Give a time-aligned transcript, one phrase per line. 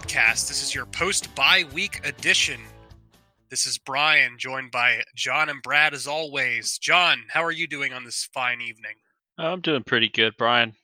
[0.00, 0.48] podcast.
[0.48, 2.60] This is your post bye week edition.
[3.48, 6.76] This is Brian, joined by John and Brad as always.
[6.78, 8.92] John, how are you doing on this fine evening?
[9.38, 10.74] I'm doing pretty good, Brian.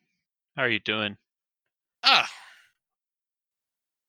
[0.57, 1.17] How are you doing?
[2.03, 2.29] Ah,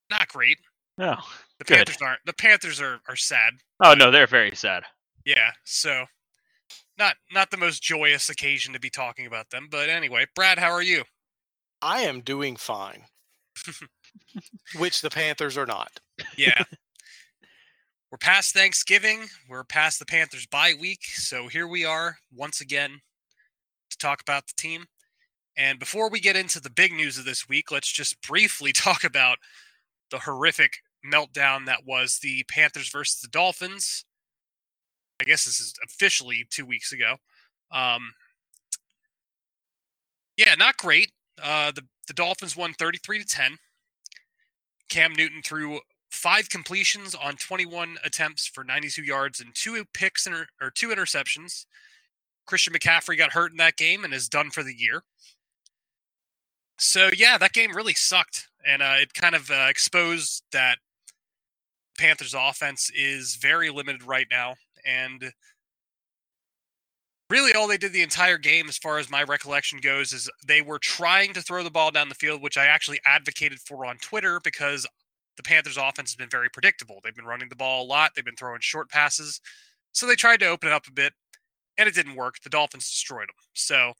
[0.10, 0.58] not great.
[1.00, 1.16] Oh,
[1.60, 1.78] The Good.
[1.78, 2.20] Panthers aren't.
[2.26, 3.54] The Panthers are, are sad.
[3.84, 4.84] oh no, they're very sad.
[5.26, 6.06] Yeah, so
[6.98, 9.68] not not the most joyous occasion to be talking about them.
[9.70, 11.04] But anyway, Brad, how are you?
[11.82, 13.04] I am doing fine,
[14.78, 16.00] which the Panthers are not.
[16.38, 16.64] Yeah.
[18.12, 19.26] We're past Thanksgiving.
[19.50, 21.04] We're past the Panthers bye week.
[21.06, 23.02] So here we are once again
[23.90, 24.86] to talk about the team.
[25.58, 29.04] And before we get into the big news of this week, let's just briefly talk
[29.04, 29.38] about
[30.12, 34.06] the horrific meltdown that was the Panthers versus the Dolphins.
[35.20, 37.16] I guess this is officially two weeks ago.
[37.72, 38.14] Um,
[40.38, 41.12] yeah, not great.
[41.42, 43.58] Uh, the the Dolphins won 33 to 10.
[44.90, 45.80] Cam Newton threw
[46.12, 51.66] five completions on 21 attempts for 92 yards and two picks inter- or two interceptions.
[52.46, 55.04] Christian McCaffrey got hurt in that game and is done for the year.
[56.78, 60.80] So yeah, that game really sucked, and uh, it kind of uh, exposed that
[61.98, 65.32] Panthers' offense is very limited right now, and
[67.34, 70.62] really all they did the entire game, as far as my recollection goes, is they
[70.62, 73.98] were trying to throw the ball down the field, which I actually advocated for on
[73.98, 74.86] Twitter because
[75.36, 77.00] the Panthers' offense has been very predictable.
[77.04, 79.42] They've been running the ball a lot, they've been throwing short passes.
[79.94, 81.14] So they tried to open it up a bit,
[81.76, 82.36] and it didn't work.
[82.44, 83.44] The Dolphins destroyed them.
[83.54, 83.94] So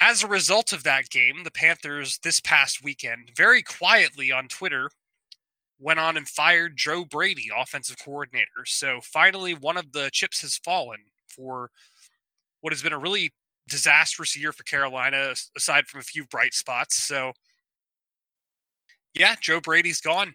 [0.00, 4.90] as a result of that game, the Panthers this past weekend, very quietly on Twitter,
[5.80, 8.64] went on and fired Joe Brady, offensive coordinator.
[8.64, 10.98] So finally, one of the chips has fallen
[11.28, 11.70] for
[12.66, 13.32] what has been a really
[13.68, 16.96] disastrous year for Carolina, aside from a few bright spots.
[16.96, 17.30] So,
[19.14, 20.34] yeah, Joe Brady's gone.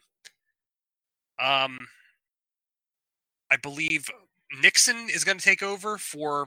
[1.44, 1.78] Um,
[3.52, 4.10] I believe
[4.62, 6.46] Nixon is going to take over for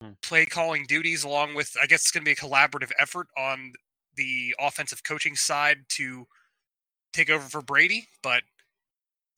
[0.00, 0.10] Hmm.
[0.22, 3.72] play calling duties, along with I guess it's going to be a collaborative effort on
[4.14, 6.24] the offensive coaching side to
[7.12, 8.06] take over for Brady.
[8.22, 8.44] But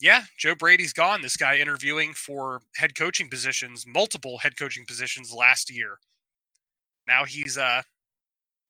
[0.00, 1.22] yeah, Joe Brady's gone.
[1.22, 5.99] This guy interviewing for head coaching positions, multiple head coaching positions last year.
[7.06, 7.83] Now he's uh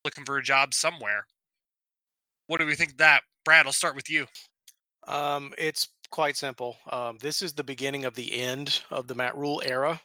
[0.05, 1.27] looking for a job somewhere.
[2.47, 3.23] What do we think that?
[3.45, 4.27] Brad, I'll start with you.
[5.07, 6.77] Um, it's quite simple.
[6.91, 10.01] Um, this is the beginning of the end of the Matt Rhule era.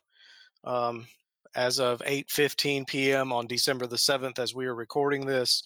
[0.64, 1.08] Um,
[1.56, 3.32] as of 8:15 p.m.
[3.32, 5.64] on December the 7th, as we are recording this,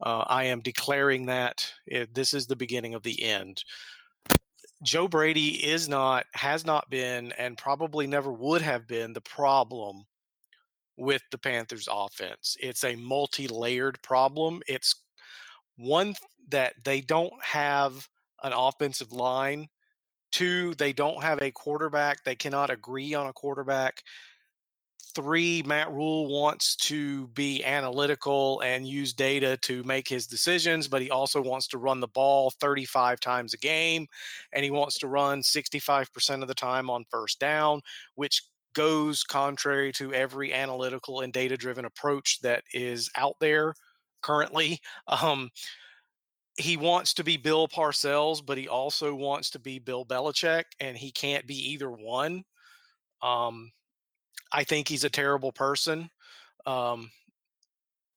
[0.00, 3.64] uh, I am declaring that it, this is the beginning of the end.
[4.82, 10.04] Joe Brady is not, has not been, and probably never would have been the problem
[10.96, 12.56] with the Panthers offense.
[12.60, 14.62] It's a multi-layered problem.
[14.66, 14.94] It's
[15.76, 16.14] one
[16.50, 18.08] that they don't have
[18.42, 19.68] an offensive line.
[20.30, 22.22] Two, they don't have a quarterback.
[22.24, 24.02] They cannot agree on a quarterback.
[25.14, 31.02] Three, Matt Rhule wants to be analytical and use data to make his decisions, but
[31.02, 34.06] he also wants to run the ball 35 times a game
[34.52, 37.80] and he wants to run 65% of the time on first down,
[38.16, 38.42] which
[38.74, 43.74] goes contrary to every analytical and data driven approach that is out there
[44.22, 44.78] currently.
[45.08, 45.50] Um,
[46.58, 50.96] he wants to be Bill Parcells, but he also wants to be Bill Belichick, and
[50.96, 52.42] he can't be either one.
[53.22, 53.70] Um,
[54.52, 56.10] I think he's a terrible person.
[56.66, 57.10] Um,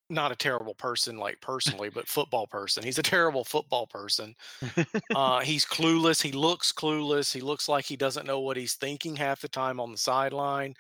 [0.10, 2.84] not a terrible person, like personally, but football person.
[2.84, 4.36] He's a terrible football person.
[5.16, 6.22] Uh, he's clueless.
[6.22, 7.34] He looks clueless.
[7.34, 10.74] He looks like he doesn't know what he's thinking half the time on the sideline.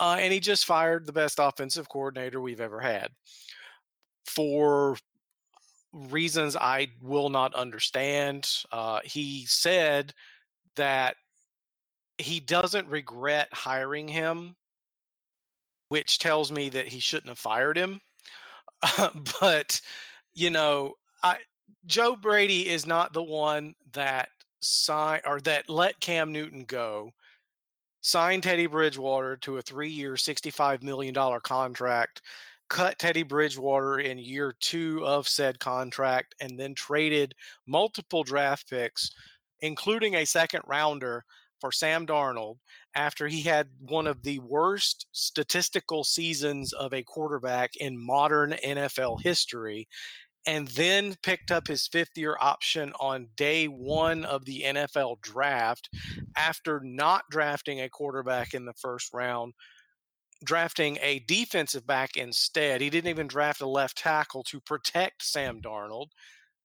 [0.00, 3.10] Uh, and he just fired the best offensive coordinator we've ever had
[4.26, 4.96] for
[5.92, 8.48] reasons I will not understand.
[8.70, 10.12] Uh, he said
[10.74, 11.16] that
[12.18, 14.56] he doesn't regret hiring him,
[15.88, 18.00] which tells me that he shouldn't have fired him.
[19.40, 19.80] but
[20.34, 21.38] you know, I
[21.86, 24.28] Joe Brady is not the one that
[24.60, 27.10] sign or that let Cam Newton go.
[28.02, 31.12] Signed Teddy Bridgewater to a three-year, $65 million
[31.42, 32.22] contract
[32.68, 37.34] cut Teddy Bridgewater in year two of said contract and then traded
[37.66, 39.10] multiple draft picks,
[39.60, 41.24] including a second rounder,
[41.60, 42.56] for Sam Darnold
[42.96, 49.20] after he had one of the worst statistical seasons of a quarterback in modern NFL
[49.22, 49.86] history
[50.46, 55.90] and then picked up his fifth year option on day one of the NFL draft
[56.36, 59.54] after not drafting a quarterback in the first round,
[60.44, 62.80] drafting a defensive back instead.
[62.80, 66.08] He didn't even draft a left tackle to protect Sam Darnold.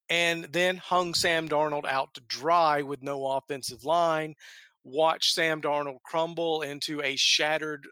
[0.09, 4.35] And then hung Sam Darnold out to dry with no offensive line.
[4.83, 7.87] Watch Sam Darnold crumble into a shattered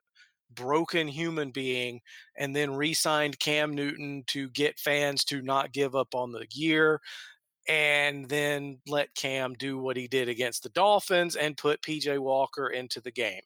[0.52, 2.02] broken human being
[2.38, 7.00] and then re-signed Cam Newton to get fans to not give up on the year
[7.68, 12.70] and then let Cam do what he did against the Dolphins and put PJ Walker
[12.70, 13.42] into the game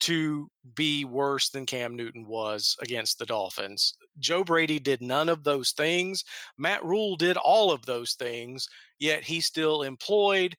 [0.00, 3.94] to be worse than Cam Newton was against the Dolphins.
[4.18, 6.24] Joe Brady did none of those things.
[6.56, 8.68] Matt Rhule did all of those things,
[8.98, 10.56] yet he's still employed.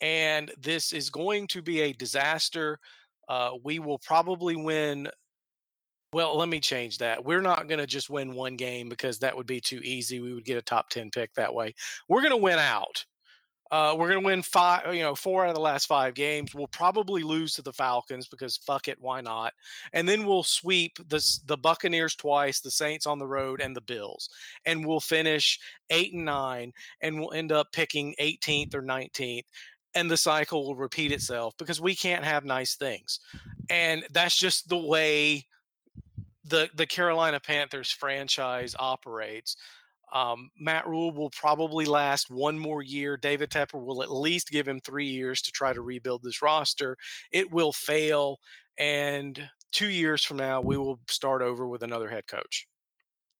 [0.00, 2.78] And this is going to be a disaster.
[3.28, 5.08] Uh, we will probably win.
[6.12, 7.24] Well, let me change that.
[7.24, 10.20] We're not going to just win one game because that would be too easy.
[10.20, 11.74] We would get a top 10 pick that way.
[12.08, 13.04] We're going to win out.
[13.70, 16.54] Uh, we're going to win five, you know, four out of the last five games.
[16.54, 19.52] We'll probably lose to the Falcons because fuck it, why not?
[19.92, 23.82] And then we'll sweep the the Buccaneers twice, the Saints on the road, and the
[23.82, 24.30] Bills,
[24.64, 25.58] and we'll finish
[25.90, 26.72] eight and nine,
[27.02, 29.44] and we'll end up picking 18th or 19th
[29.98, 33.18] and the cycle will repeat itself because we can't have nice things.
[33.68, 35.44] And that's just the way
[36.44, 39.56] the the Carolina Panthers franchise operates.
[40.14, 43.16] Um, Matt Rhule will probably last one more year.
[43.16, 46.96] David Tepper will at least give him three years to try to rebuild this roster.
[47.32, 48.38] It will fail,
[48.78, 52.66] and two years from now, we will start over with another head coach.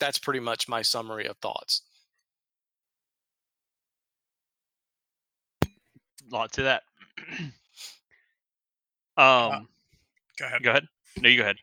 [0.01, 1.83] That's pretty much my summary of thoughts.
[6.31, 6.83] Lot to that.
[7.41, 7.53] um,
[9.17, 9.61] uh,
[10.39, 10.63] go ahead.
[10.63, 10.89] Go ahead.
[11.21, 11.57] No, you go ahead.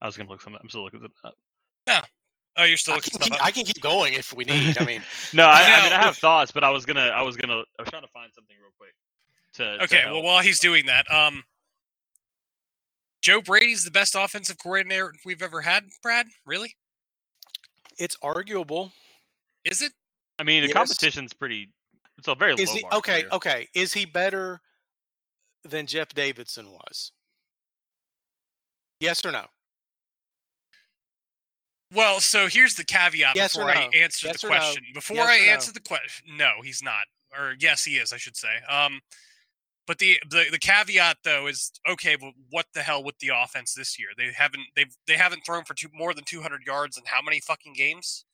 [0.00, 0.60] I was gonna look something.
[0.62, 1.34] I'm still looking something up.
[1.86, 2.02] Yeah.
[2.56, 3.44] Oh, you're still I looking can, keep.
[3.44, 4.78] I can keep going if we need.
[4.78, 5.02] I mean,
[5.32, 7.82] no, I, I mean I have thoughts, but I was gonna, I was gonna, I
[7.82, 8.94] was trying to find something real quick.
[9.54, 11.44] To, to Okay, well, while he's doing that, um,
[13.22, 15.84] Joe Brady's the best offensive coordinator we've ever had.
[16.02, 16.74] Brad, really?
[17.98, 18.92] it's arguable.
[19.64, 19.92] Is it?
[20.38, 20.76] I mean, the yes.
[20.76, 21.70] competition's pretty.
[22.18, 23.24] It's a very Is low he okay?
[23.32, 24.60] Okay, is he better
[25.64, 27.12] than Jeff Davidson was?
[29.00, 29.44] Yes or no?
[31.94, 34.56] Well, so here's the caveat Yes or before I answer Yes the or no?
[34.56, 34.84] question.
[34.92, 35.52] Before Yes I or no?
[35.52, 37.04] answer the question, no, he's not.
[37.38, 38.12] Or yes, he is.
[38.12, 38.48] I should say.
[38.68, 39.00] Um,
[39.86, 42.16] but the, the the caveat though is okay.
[42.16, 44.08] But what the hell with the offense this year?
[44.18, 47.40] They haven't they've they haven't thrown for two, more than 200 yards in how many
[47.40, 48.24] fucking games?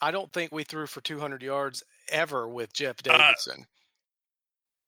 [0.00, 3.66] I don't think we threw for 200 yards ever with Jeff Uh, Davidson.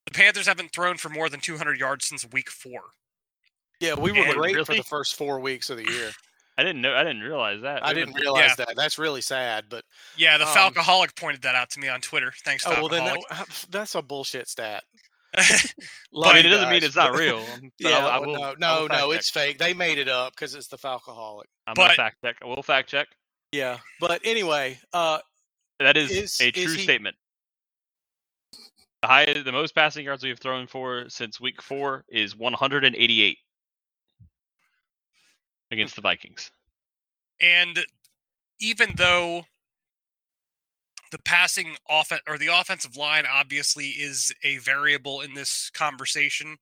[0.07, 2.83] The Panthers haven't thrown for more than 200 yards since week four.
[3.81, 6.11] yeah, we were and great for the first four weeks of the year.
[6.59, 6.95] I didn't know.
[6.95, 7.83] I didn't realize that.
[7.87, 8.67] I didn't realize Yeah.
[8.67, 8.77] that.
[8.77, 9.65] That's really sad.
[9.71, 9.85] But
[10.17, 12.33] Yeah, the Um, Falcoholic pointed that out to me on Twitter.
[12.45, 14.85] Thanks, oh well, then that, that's a bullshit stat.
[15.37, 15.43] I
[16.13, 17.43] mean, it doesn't mean it's not real.
[17.79, 19.59] Yeah, I, I will, no, no, no, it's fake.
[19.59, 21.45] They made it up because it's the Falcoholic.
[21.67, 22.37] I'm but- fact check.
[22.45, 23.07] We'll fact check.
[23.53, 25.19] Yeah, but anyway, uh,
[25.81, 27.17] That is, Is- a is true he- statement.
[29.03, 33.39] The high, the most passing yards we've thrown for since week four is 188
[35.71, 36.51] against the Vikings.
[37.41, 37.79] And
[38.61, 39.47] even though
[41.13, 46.59] the passing offense or the offensive line obviously is a variable in this conversation,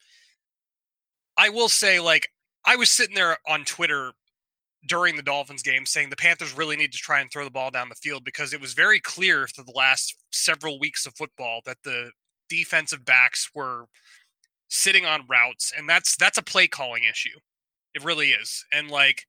[1.36, 2.28] I will say, like,
[2.64, 4.12] I was sitting there on Twitter
[4.86, 7.70] during the Dolphins game saying the Panthers really need to try and throw the ball
[7.70, 11.60] down the field because it was very clear for the last several weeks of football
[11.66, 12.10] that the
[12.48, 13.86] defensive backs were
[14.68, 17.38] sitting on routes and that's that's a play calling issue.
[17.94, 18.64] It really is.
[18.72, 19.24] And like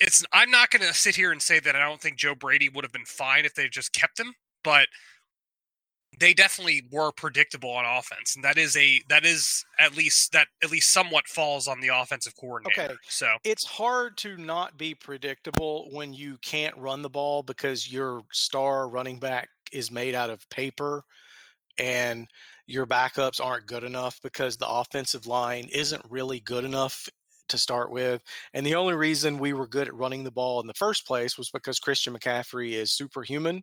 [0.00, 2.68] it's I'm not going to sit here and say that I don't think Joe Brady
[2.68, 4.32] would have been fine if they just kept him,
[4.64, 4.88] but
[6.18, 10.48] they definitely were predictable on offense, and that is a that is at least that
[10.62, 12.82] at least somewhat falls on the offensive coordinator.
[12.82, 12.94] Okay.
[13.08, 18.22] So it's hard to not be predictable when you can't run the ball because your
[18.32, 21.04] star running back is made out of paper
[21.78, 22.26] and
[22.66, 27.08] your backups aren't good enough because the offensive line isn't really good enough
[27.48, 28.22] to start with.
[28.52, 31.38] And the only reason we were good at running the ball in the first place
[31.38, 33.62] was because Christian McCaffrey is superhuman.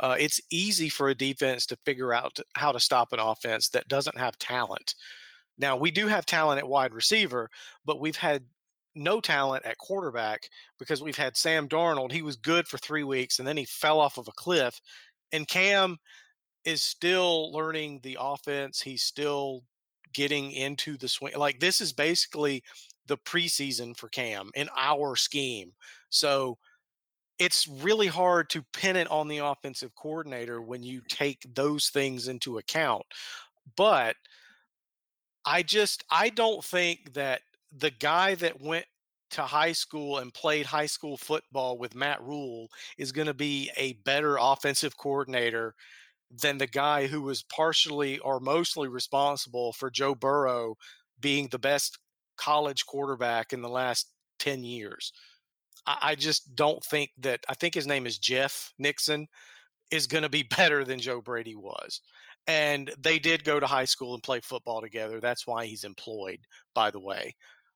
[0.00, 3.88] Uh, it's easy for a defense to figure out how to stop an offense that
[3.88, 4.94] doesn't have talent.
[5.58, 7.48] Now, we do have talent at wide receiver,
[7.84, 8.44] but we've had
[8.94, 10.48] no talent at quarterback
[10.78, 12.12] because we've had Sam Darnold.
[12.12, 14.80] He was good for three weeks and then he fell off of a cliff.
[15.32, 15.98] And Cam
[16.64, 18.80] is still learning the offense.
[18.80, 19.62] He's still
[20.12, 21.34] getting into the swing.
[21.36, 22.62] Like this is basically
[23.06, 25.72] the preseason for Cam in our scheme.
[26.08, 26.58] So
[27.38, 32.28] it's really hard to pin it on the offensive coordinator when you take those things
[32.28, 33.04] into account.
[33.76, 34.16] But
[35.44, 37.42] I just I don't think that
[37.76, 38.86] the guy that went
[39.30, 43.70] to high school and played high school football with Matt Rhule is going to be
[43.76, 45.74] a better offensive coordinator
[46.30, 50.76] than the guy who was partially or mostly responsible for Joe Burrow
[51.20, 51.98] being the best
[52.36, 55.12] college quarterback in the last 10 years.
[55.86, 59.26] I, I just don't think that, I think his name is Jeff Nixon,
[59.90, 62.00] is going to be better than Joe Brady was.
[62.46, 65.20] And they did go to high school and play football together.
[65.20, 66.40] That's why he's employed,
[66.74, 67.34] by the way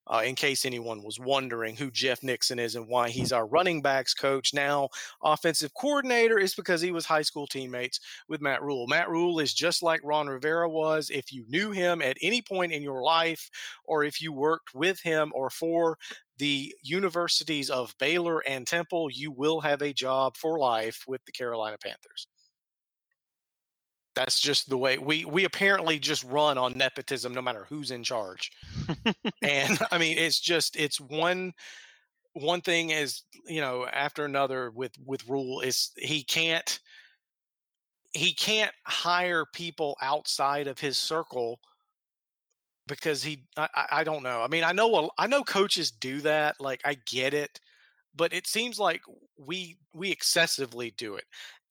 [0.09, 3.83] uh, in case anyone was wondering who Jeff Nixon is and why he's our running
[3.83, 4.89] backs coach now,
[5.23, 8.87] offensive coordinator, is because he was high school teammates with Matt Rhule.
[8.87, 11.11] Matt Rhule is just like Ron Rivera was.
[11.11, 13.51] If you knew him at any point in your life,
[13.85, 15.99] or if you worked with him or for
[16.39, 21.33] the universities of Baylor and Temple, you will have a job for life with the
[21.33, 22.29] Carolina Panthers
[24.19, 28.03] that's just the way we we apparently just run on nepotism no matter who's in
[28.03, 28.51] charge.
[29.43, 31.53] And i mean it's just it's one
[32.33, 36.81] one thing is you know after another with with Rhule is he can't
[38.13, 41.61] he can't hire people outside of his circle
[42.89, 44.43] because he I, I don't know.
[44.43, 47.61] I mean i know i know coaches do that like i get it
[48.17, 49.03] but it seems like
[49.39, 51.25] we we excessively do it.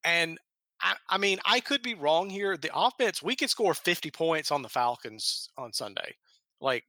[0.06, 0.40] And
[0.82, 2.58] I, I, mean, I could be wrong here.
[2.58, 6.16] The offense, we could score 50 points on the Falcons on Sunday.
[6.62, 6.84] Like,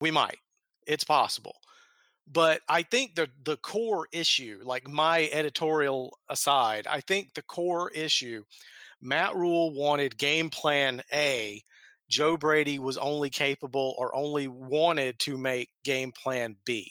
[0.00, 0.38] we might.
[0.86, 1.56] It's possible.
[2.30, 7.90] But I think the the core issue, like my editorial aside, I think the core
[7.90, 8.44] issue,
[9.00, 11.62] Matt Rhule wanted game plan A.
[12.10, 16.90] Joe Brady was only capable or only wanted to make game plan B.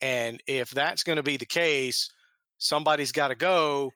[0.00, 2.10] And if that's going to be the case,
[2.58, 3.92] somebody's got to go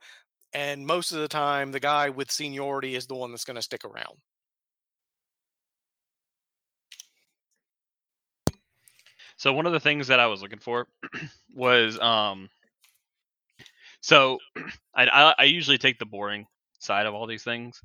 [0.55, 3.63] and most of the time the guy with seniority is the one that's going to
[3.63, 4.17] stick around.
[9.37, 10.87] So one of the things that i was looking for
[11.55, 12.49] was um
[14.01, 14.39] so
[14.95, 16.47] I, I, I usually take the boring
[16.79, 17.81] side of all these things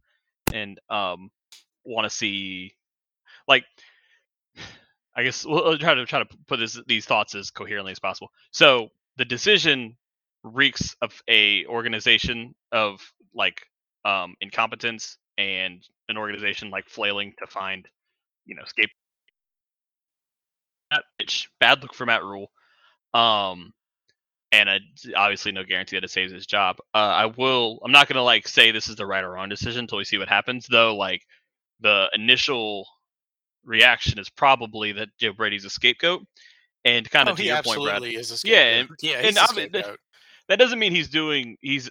[0.54, 1.32] and um
[1.84, 2.76] want to see
[3.48, 3.66] like
[5.16, 8.30] i guess we'll try to try to put this, these thoughts as coherently as possible.
[8.52, 9.98] So the decision
[10.44, 13.02] reeks of a organization of
[13.34, 13.62] like
[14.06, 17.88] um, incompetence and an organization like flailing to find
[18.46, 18.90] you know scape
[21.20, 22.52] which bad look for Matt Rhule.
[23.14, 23.74] Um,
[24.52, 24.80] and a,
[25.16, 26.78] obviously no guarantee that it saves his job.
[26.94, 27.80] Uh, I will.
[27.84, 30.18] I'm not gonna like say this is the right or wrong decision until we see
[30.18, 30.66] what happens.
[30.68, 31.22] Though, like
[31.80, 32.88] the initial
[33.64, 36.24] reaction is probably that Joe Brady's a scapegoat,
[36.84, 38.04] and kind of oh, to your point, Brad.
[38.04, 38.58] is a scapegoat.
[38.58, 39.96] Yeah, and, yeah, and I
[40.50, 41.90] that doesn't mean he's doing he's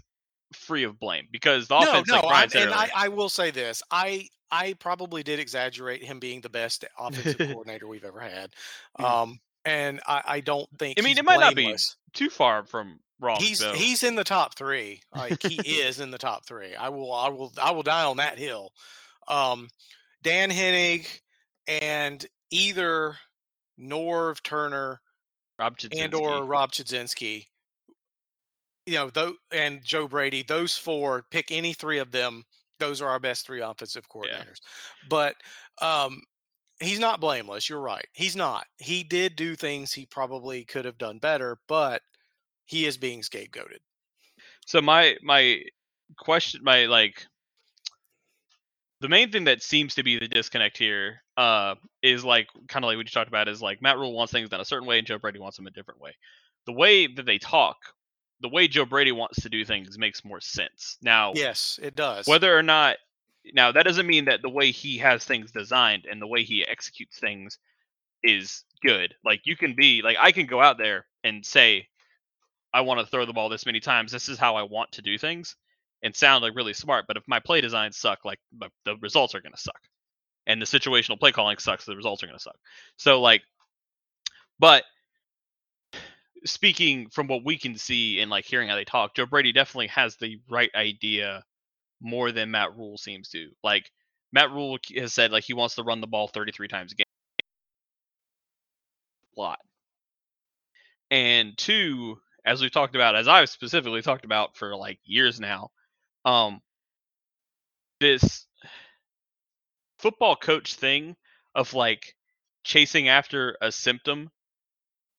[0.53, 3.29] free of blame because the no, offense, no, like I, said and I, I will
[3.29, 8.21] say this: I I probably did exaggerate him being the best offensive coordinator we've ever
[8.21, 8.51] had,
[8.99, 9.05] Hmm.
[9.05, 10.99] um, and I, I don't think.
[10.99, 11.75] I mean, it might not be
[12.13, 13.39] too far from wrong.
[13.41, 13.73] He's though.
[13.73, 15.03] he's in the top three.
[15.15, 16.75] Like he is in the top three.
[16.75, 18.73] I will I will I will die on that hill.
[19.27, 19.69] Um,
[20.23, 21.05] Dan Henning
[21.67, 23.17] and either
[23.79, 25.01] Norv Turner
[25.59, 27.48] Rob and or Rob Chudzinski.
[28.89, 30.43] You know, though, and Joe Brady.
[30.43, 31.27] Those four.
[31.31, 32.43] Pick any three of them.
[32.79, 34.61] Those are our best three offensive coordinators.
[35.11, 35.35] But
[35.83, 36.23] um,
[36.81, 37.69] he's not blameless.
[37.69, 38.07] You're right.
[38.15, 38.67] He's not.
[38.79, 42.01] He did do things he probably could have done better, but
[42.65, 43.81] he is being scapegoated.
[44.65, 45.63] So my my
[46.17, 47.27] question, my like,
[49.03, 52.89] the main thing that seems to be the disconnect here, uh, is like kind of
[52.89, 54.97] like what you talked about is like Matt Rhule wants things done a certain way
[54.97, 56.13] and Joe Brady wants them a different way.
[56.65, 57.77] The way that they talk,
[58.41, 60.97] the way Joe Brady wants to do things makes more sense.
[61.03, 62.27] Now, Yes, it does.
[62.27, 62.97] whether or not
[63.55, 66.67] now that doesn't mean that the way he has things designed and the way he
[66.67, 67.59] executes things
[68.23, 69.15] is good.
[69.25, 71.89] Like you can be like I can go out there and say
[72.75, 74.13] I want to throw the ball this many times.
[74.13, 75.57] This is how I want to do things
[76.03, 79.35] and sound like really smart, but if my play designs suck, like the- the results
[79.35, 79.81] are going to suck.
[80.47, 82.59] And the situational play calling sucks, the results are going to suck.
[82.97, 83.43] So like
[84.59, 84.85] but
[86.45, 89.89] speaking from what we can see and like hearing how they talk, Joe Brady definitely
[89.89, 91.45] has the right idea
[92.01, 93.51] more than Matt Rhule seems to.
[93.63, 93.91] Like
[94.33, 97.05] Matt Rhule has said like he wants to run the ball 33 times a game.
[99.37, 99.59] Lot.
[101.11, 105.71] And two, as we've talked about, as I've specifically talked about for like years now,
[106.25, 106.61] um
[108.01, 108.47] this
[109.99, 111.17] football coach thing
[111.55, 112.15] of like
[112.65, 114.31] chasing after a symptom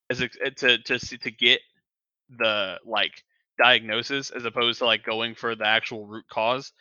[0.10, 1.62] as a, eh, to to s- to get
[2.38, 3.24] the like
[3.64, 6.72] diagnosis as opposed to like going for the actual root cause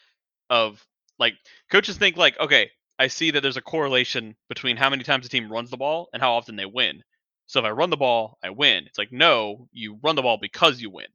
[0.50, 0.84] of
[1.18, 1.34] like
[1.70, 5.28] coaches think like okay I see that there's a correlation between how many times a
[5.28, 7.02] team runs the ball and how often they win.
[7.46, 8.84] So if I run the ball, I win.
[8.86, 11.06] It's like no, you run the ball because you win.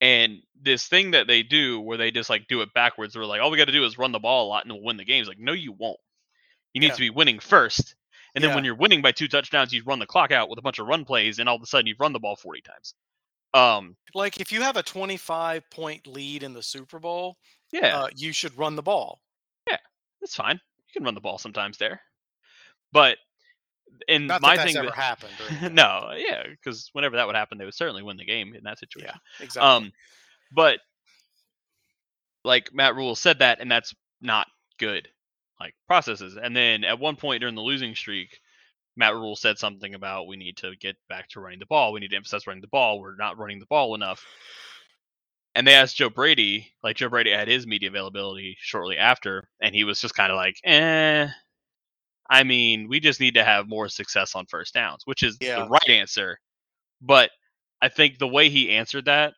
[0.00, 3.40] And this thing that they do where they just like do it backwards, they're like,
[3.40, 5.04] all we got to do is run the ball a lot and we'll win the
[5.04, 5.28] games.
[5.28, 6.00] Like, no, you won't.
[6.74, 6.94] You need Yeah.
[6.94, 7.94] to be winning first.
[8.34, 8.54] And then Yeah.
[8.56, 10.86] when you're winning by two touchdowns, you run the clock out with a bunch of
[10.86, 12.94] run plays, and all of a sudden you've run the ball 40 times.
[13.54, 17.38] Um, Like if you have a 25 point lead in the Super Bowl,
[17.72, 19.20] yeah, uh, you should run the ball.
[19.70, 19.78] Yeah,
[20.20, 20.56] that's fine.
[20.88, 22.02] You can run the ball sometimes there.
[22.92, 23.18] But
[24.08, 25.32] and Not my that that's thing ever that- happened.
[25.62, 28.64] or no, yeah, because whenever that would happen, they would certainly win the game in
[28.64, 29.10] that situation.
[29.14, 29.68] Yeah, exactly.
[29.70, 29.92] Um,
[30.50, 30.80] but
[32.44, 34.48] like Matt Rhule said that, and that's not
[34.78, 35.08] good.
[35.64, 38.38] Like processes, and then at one point during the losing streak,
[38.96, 41.90] Matt Rhule said something about we need to get back to running the ball.
[41.90, 43.00] We need to emphasize running the ball.
[43.00, 44.22] We're not running the ball enough.
[45.54, 49.74] And they asked Joe Brady, like Joe Brady had his media availability shortly after, and
[49.74, 51.28] he was just kind of like, eh.
[52.28, 55.60] I mean, we just need to have more success on first downs, which is Yeah.
[55.60, 56.38] the right answer.
[57.00, 57.30] But
[57.80, 59.32] I think the way he answered that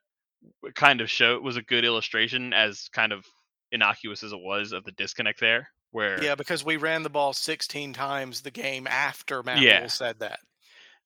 [0.75, 3.25] kind of show was a good illustration as kind of
[3.73, 7.33] innocuous as it was of the disconnect there where yeah, because we ran the ball
[7.33, 9.81] 16 times the game after Matt Yeah.
[9.81, 10.38] Rhule said that.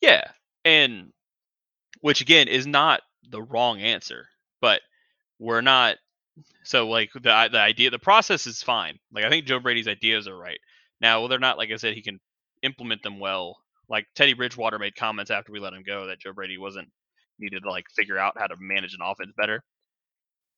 [0.00, 0.24] yeah
[0.64, 1.12] and
[2.00, 4.26] which again is not the wrong answer
[4.60, 4.80] but
[5.38, 5.96] we're not
[6.64, 7.20] so like the
[7.52, 10.58] the idea the process is fine like i think joe brady's ideas are right
[11.00, 12.18] now whether or not like i said he can
[12.62, 13.56] implement them well
[13.88, 16.88] like teddy bridgewater made comments after we let him go that joe brady wasn't
[17.38, 19.62] needed to like figure out how to manage an offense better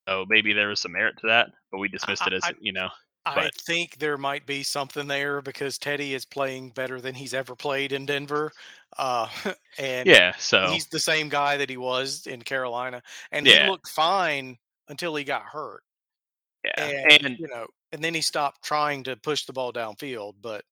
[0.09, 2.73] so maybe there was some merit to that but we dismissed it as I- you
[2.73, 2.89] know
[3.25, 7.35] I But- think there might be something there because Teddy is playing better than he's
[7.35, 8.53] ever played in Denver.
[8.99, 9.29] Uh,
[9.79, 13.03] and yeah so he's the same guy that he was in Carolina.
[13.31, 13.65] And Yeah.
[13.65, 14.59] he looked fine
[14.89, 15.83] until he got hurt.
[16.65, 20.35] yeah And, and you know, and then he stopped trying to push the ball downfield.
[20.43, 20.65] But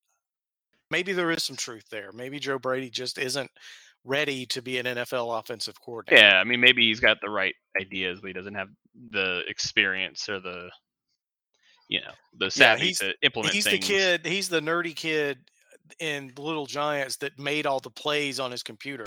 [0.90, 2.10] maybe there is some truth there.
[2.12, 3.50] Maybe Joe Brady just isn't
[4.04, 6.20] ready to be an NFL offensive coordinator.
[6.22, 8.68] Yeah, I mean, maybe he's got the right ideas, but he doesn't have
[9.10, 10.70] the experience or the,
[11.90, 13.86] you know, the savvy he's- to implement He's things.
[13.86, 15.38] the kid, he's the nerdy kid
[15.98, 19.04] in Little Giants that made all the plays on his computer.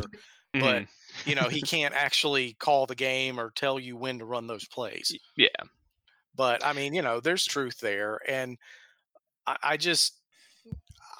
[0.54, 0.88] but Mhm.
[1.26, 4.68] You know, he can't actually call the game or tell you when to run those
[4.68, 5.16] plays.
[5.38, 5.48] yeah,
[6.36, 8.20] But I mean, you know, there's truth there.
[8.28, 8.58] And
[9.48, 10.18] I, I just,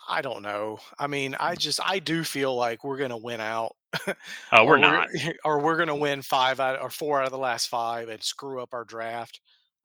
[0.10, 0.80] I don't know.
[1.00, 3.76] I mean, I just, I do feel like we're going to win out.
[4.08, 4.14] oh,
[4.52, 5.08] or we're not.
[5.46, 8.22] or we're going to win five out or four out of the last five and
[8.22, 9.40] screw up our draft.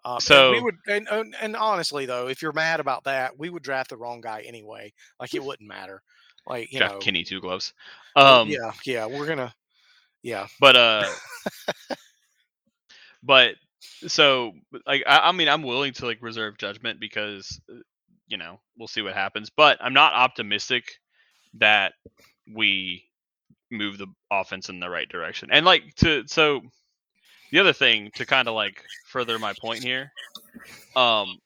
[0.04, 3.50] Um, and we would, and, and and honestly though, if you're mad about that, we
[3.50, 4.92] would draft the wrong guy anyway.
[5.18, 6.02] Like it wouldn't matter.
[6.46, 7.74] Like you Draft know, Kenny two gloves.
[8.16, 9.54] Um, yeah, yeah, we're gonna,
[10.22, 11.04] yeah, but uh,
[13.22, 13.56] but
[14.06, 14.52] so
[14.86, 17.80] like I, I mean, I'm willing to like reserve judgment because uh,
[18.28, 19.50] you know we'll see what happens.
[19.50, 20.84] But I'm not optimistic
[21.54, 21.92] that
[22.54, 23.04] we
[23.70, 25.50] move the offense in the right direction.
[25.52, 26.62] And like to so
[27.50, 30.12] the other thing to kind of like further my point here,
[30.96, 31.38] um,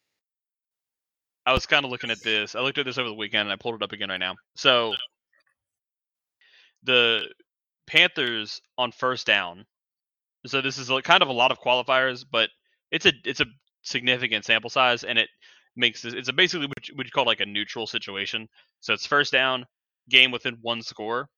[1.45, 2.55] I was kind of looking at this.
[2.55, 4.37] I looked at this over the weekend and I pulled it up again right now.
[4.55, 4.95] So
[6.85, 7.27] the
[7.87, 9.67] Panthers on first down.
[10.47, 12.51] So this is like kind of a lot of qualifiers, but
[12.91, 13.47] it's a it's a
[13.83, 15.29] significant sample size, and it
[15.77, 16.15] makes this.
[16.15, 18.49] It's a basically what you, what you call like a neutral situation.
[18.81, 19.67] So it's first down,
[20.09, 21.29] game within one score,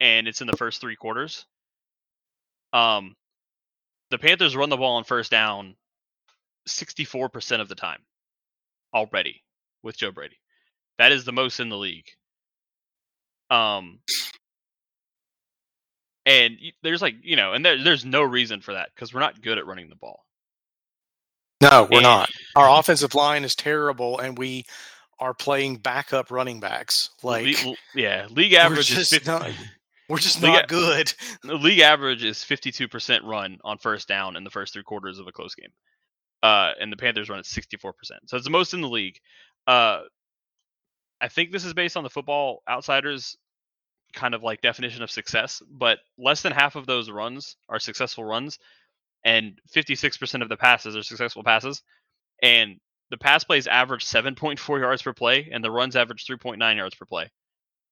[0.00, 1.46] and it's in the first three quarters.
[2.72, 3.14] Um,
[4.12, 5.74] the Panthers run the ball on first down,
[6.66, 8.00] sixty four percent of the time,
[8.94, 9.42] already
[9.82, 10.38] with Joe Brady.
[10.98, 12.06] That is the most in the league.
[13.50, 13.98] Um,
[16.24, 19.42] and there's like you know, and there, there's no reason for that because we're not
[19.42, 20.24] good at running the ball.
[21.60, 22.30] no, we're And- not.
[22.54, 24.64] Our offensive line is terrible, and we
[25.18, 27.10] are playing backup running backs.
[27.22, 29.50] Like Le- yeah, league average is 50, not-
[30.12, 31.10] we're just League not good.
[31.42, 35.26] the league average is 52% run on first down in the first three quarters of
[35.26, 35.70] a close game.
[36.42, 37.94] Uh, and the Panthers run at 64%.
[38.26, 39.18] So it's the most in the league.
[39.66, 40.00] Uh,
[41.18, 43.38] I think this is based on the football outsiders
[44.12, 48.22] kind of like definition of success, but less than half of those runs are successful
[48.22, 48.58] runs
[49.24, 51.82] and 56% of the passes are successful passes.
[52.42, 56.96] And the pass plays average 7.4 yards per play and the runs average 3.9 yards
[56.96, 57.30] per play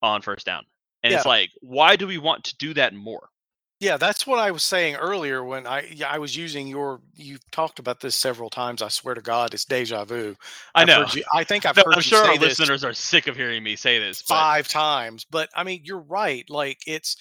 [0.02, 0.66] on first down.
[1.02, 3.28] And it's like, why do we want to do that more?
[3.80, 7.00] Yeah, that's what I was saying earlier when I I was using your.
[7.14, 8.82] You've talked about this several times.
[8.82, 10.36] I swear to God, it's deja vu.
[10.74, 11.06] I I've know.
[11.14, 13.26] you- I think I've No, heard I'm you sure say our this listeners are sick
[13.26, 14.22] of hearing me say this.
[14.22, 16.44] But five times, but I mean, you're right.
[16.50, 17.16] Like it's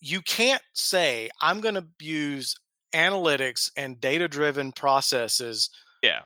[0.00, 2.54] you can't say I'm going to use
[2.94, 5.70] analytics and data-driven processes.
[6.02, 6.20] Yeah.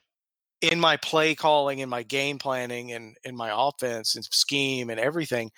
[0.60, 5.00] In my play calling, in my game planning, and in my offense and scheme and
[5.00, 5.50] everything,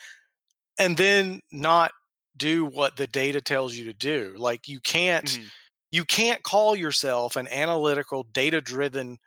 [0.79, 1.93] and then not
[2.37, 4.35] do what the data tells you to do.
[4.39, 5.53] Like you can't Mhm.
[5.93, 9.19] you can't call yourself an analytical, data driven,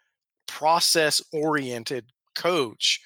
[0.48, 3.02] process oriented coach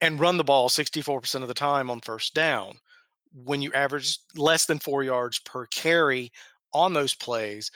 [0.00, 2.78] and run the ball 64% of the time on first down
[3.32, 6.32] when you average less than four yards per carry
[6.74, 7.70] on those plays.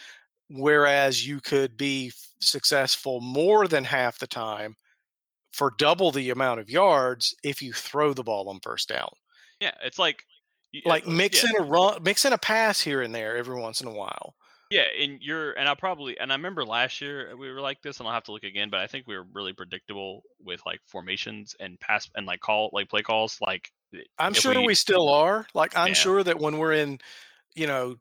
[0.50, 4.76] Whereas you could be successful more than half the time
[5.52, 9.10] for double the amount of yards if you throw the ball on first down.
[9.60, 10.24] Yeah, it's like
[10.84, 11.50] Like uh, mix yeah.
[11.50, 14.34] in a run, mix in a pass here and there every once in a while.
[14.70, 17.98] Yeah, and you're and I probably and I remember last year we were like this,
[17.98, 20.78] and I'll have to look again, but I think we were really predictable with like
[20.86, 23.38] formations and pass and like call like play calls.
[23.40, 23.68] Like
[24.16, 25.44] I'm sure we, still are.
[25.54, 25.94] Like I'm Yeah.
[25.94, 26.98] sure that when we're in,
[27.56, 27.96] you know,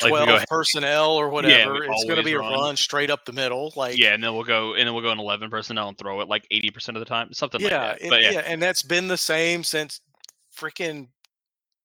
[0.00, 2.76] Like, twelve ahead- personnel or we whatever, it's going to be a run.
[2.76, 3.72] straight up the middle.
[3.74, 6.20] Like yeah, and then we'll go and then we'll go in eleven personnel and throw
[6.20, 8.08] it like eighty percent of the time, something yeah, like that.
[8.10, 10.00] But yeah, yeah, and that's been the same since
[10.56, 11.08] freaking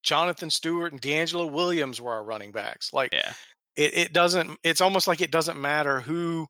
[0.03, 2.93] Jonathan Stewart and DeAngelo Williams were our running backs.
[2.93, 3.34] Like yeah,
[3.75, 4.58] it, it doesn't.
[4.63, 6.47] It's almost like it doesn't matter who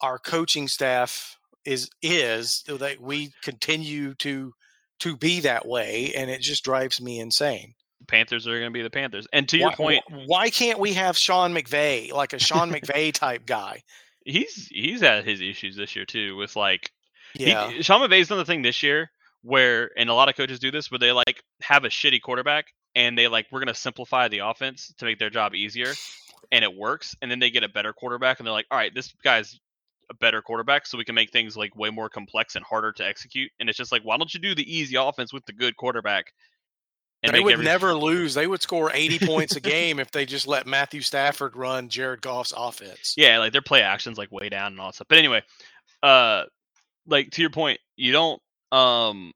[0.00, 4.52] our coaching staff is is that we continue to
[5.00, 7.74] to be that way, and it just drives me insane.
[8.08, 9.28] Panthers are going to be the Panthers.
[9.32, 13.46] And to your point, why can't we have Sean McVay, like a Sean McVay type
[13.46, 13.82] guy?
[14.24, 16.90] he's he's had his issues this year too with like
[17.34, 19.10] Yeah, He, Sean McVay's done the thing this year
[19.42, 22.66] where, and a lot of coaches do this, where they like have a shitty quarterback
[22.94, 25.92] and they like we're gonna simplify the offense to make their job easier,
[26.50, 27.14] and it works.
[27.22, 29.58] And then they get a better quarterback, and they're like, all right, this guy's
[30.10, 33.06] a better quarterback, so we can make things like way more complex and harder to
[33.06, 33.50] execute.
[33.60, 36.32] And it's just like, why don't you do the easy offense with the good quarterback?
[37.30, 38.34] they would every- never lose.
[38.34, 42.20] They would score 80 points a game if they just let Matthew Stafford run Jared
[42.20, 43.14] Goff's offense.
[43.16, 45.06] Yeah, like their play actions like way down and all that stuff.
[45.08, 45.42] But anyway,
[46.02, 46.44] uh
[47.06, 49.32] like to your point, you don't um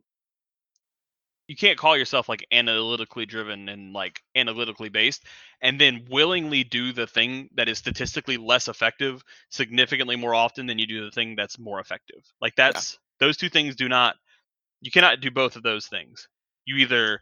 [1.49, 5.25] you can't call yourself like analytically driven and like analytically based
[5.62, 10.79] and then willingly do the thing that is statistically less effective significantly more often than
[10.79, 12.22] you do the thing that's more effective.
[12.40, 14.16] Like that's those two things do not
[14.81, 16.29] you cannot do both of those things.
[16.64, 17.20] You either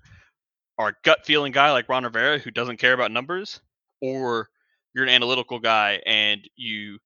[0.78, 3.60] are a gut feeling guy like Ron Rivera who doesn't care about numbers,
[4.00, 4.48] or
[4.94, 6.98] you're an analytical guy and you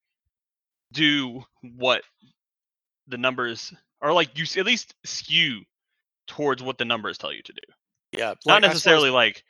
[0.92, 2.02] do what
[3.08, 5.62] the numbers are like you at least skew
[6.26, 8.18] towards what the numbers tell you to do.
[8.18, 9.44] Yeah, not like, suppose- necessarily like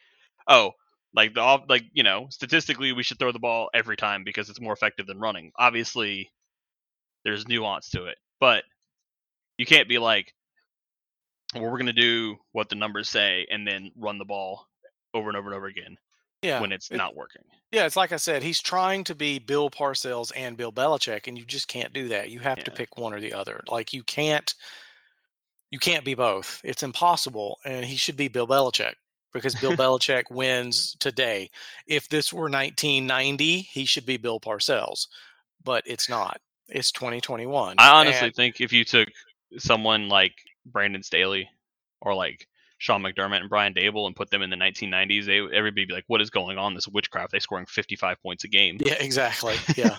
[0.46, 0.72] oh
[1.14, 4.60] like the like you know statistically we should throw the ball every time because it's
[4.60, 5.52] more effective than running.
[5.58, 6.30] Obviously
[7.24, 8.64] there's nuance to it but
[9.58, 10.32] you can't be like
[11.54, 14.66] well we're going to do what the numbers say and then run the ball
[15.14, 15.96] over and over and over again
[16.42, 19.38] yeah, when it's it- not working Yeah, it's like I said, he's trying to be
[19.38, 22.30] Bill Parcells and Bill Belichick, and you just can't do that.
[22.30, 23.62] You have to pick one or the other.
[23.68, 24.54] Like you can't,
[25.70, 26.60] you can't be both.
[26.64, 27.58] It's impossible.
[27.64, 28.94] And he should be Bill Belichick
[29.34, 31.50] because Bill Belichick wins today.
[31.86, 35.08] If this were 1990, he should be Bill Parcells,
[35.62, 36.40] but it's not.
[36.68, 37.76] It's 2021.
[37.78, 39.08] I honestly And- think if you took
[39.58, 40.32] someone like
[40.64, 41.48] Brandon Staley
[42.00, 42.46] or like
[42.78, 46.04] Sean McDermott and Brian Daboll and put them in the 1990s, they everybody be like,
[46.06, 46.74] "What is going on?
[46.74, 47.32] This witchcraft?
[47.32, 48.78] They scoring 55 points a game.
[48.80, 49.56] yeah, exactly.
[49.76, 49.96] Yeah,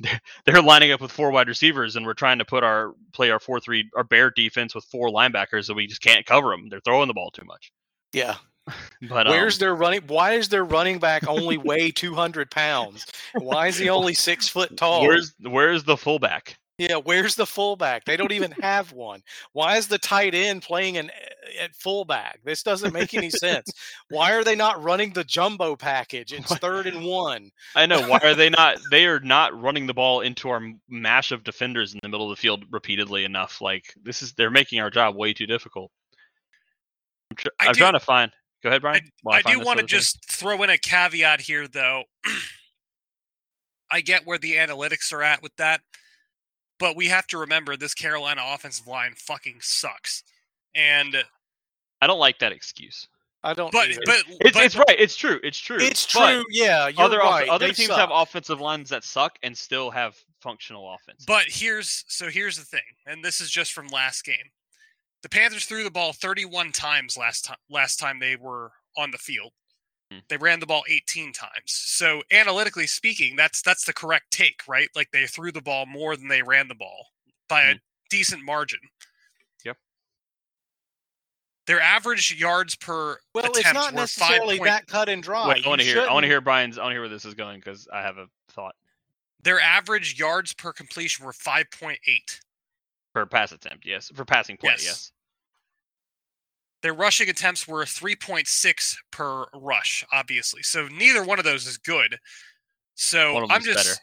[0.00, 3.30] They're, they're lining up with four wide receivers, and we're trying to put our play
[3.30, 6.68] our four three our bear defense with four linebackers, so we just can't cover them.
[6.68, 7.72] They're throwing the ball too much.
[8.12, 8.36] yeah.
[9.08, 10.02] But um, Where's their running?
[10.08, 13.06] Why is their running back only weigh 200 pounds?
[13.34, 15.02] Why is he only six foot tall?
[15.02, 16.56] where's where's the fullback?
[16.78, 18.04] Yeah, where's the fullback?
[18.04, 19.22] They don't even have one.
[19.52, 22.40] Why is the tight end playing an, eh, at fullback?
[22.44, 23.70] This doesn't make any sense.
[24.10, 26.34] Why are they not running the jumbo package?
[26.34, 27.50] It's third and one.
[27.74, 28.06] I know.
[28.06, 28.76] Why are they not?
[28.90, 32.36] They are not running the ball into our mash of defenders in the middle of
[32.36, 33.62] the field repeatedly enough.
[33.62, 35.90] Like this is they're making our job way too difficult.
[37.30, 38.32] I'm, tr- I I'm do- trying to find.
[38.62, 39.02] Go ahead, Brian.
[39.26, 39.88] I find do want to other thing.
[39.88, 42.04] just throw in a caveat here, though.
[43.90, 45.80] I get where the analytics are at with that,
[46.78, 50.22] but we have to remember this Carolina offensive line fucking sucks.
[50.74, 51.16] And
[52.00, 53.08] I don't like that excuse.
[53.42, 53.70] I don't.
[53.70, 54.00] but either.
[54.04, 54.96] but It's, but, it's right.
[54.98, 55.38] It's true.
[55.42, 55.78] It's true.
[55.80, 56.44] it's but true.
[56.50, 57.48] Yeah, you're Other right.
[57.48, 57.98] other they teams suck.
[57.98, 61.24] have offensive lines that suck and still have functional offense.
[61.26, 64.50] But here's so here's the thing, and this is just from last game.
[65.22, 69.18] The Panthers threw the ball 31 times last time last time they were on the
[69.18, 69.52] field.
[70.12, 70.18] Hmm.
[70.28, 71.50] They ran the ball 18 times.
[71.66, 74.88] So analytically speaking, that's that's the correct take, right?
[74.94, 77.06] Like they threw the ball more than they ran the ball
[77.48, 77.74] by a
[78.08, 78.78] decent margin.
[79.64, 79.76] Yep.
[81.66, 84.66] Their average yards per Well, attempt it's not were necessarily 5.
[84.66, 85.48] that cut and dry.
[85.48, 86.06] Wait, I want to You hear.
[86.08, 86.78] I want to hear Brian's.
[86.78, 88.76] I want to hear where this is going because I have a thought
[89.42, 91.96] Their average yards per completion were 5.8.
[93.12, 93.84] per pass attempt.
[93.84, 94.70] Yes, for passing play.
[94.72, 94.84] Yes.
[94.84, 95.12] Yes.
[96.86, 100.62] Their rushing attempts were 3.6 per rush, obviously.
[100.62, 102.16] So neither one of those is good.
[102.94, 104.00] So One of I'm them's just better.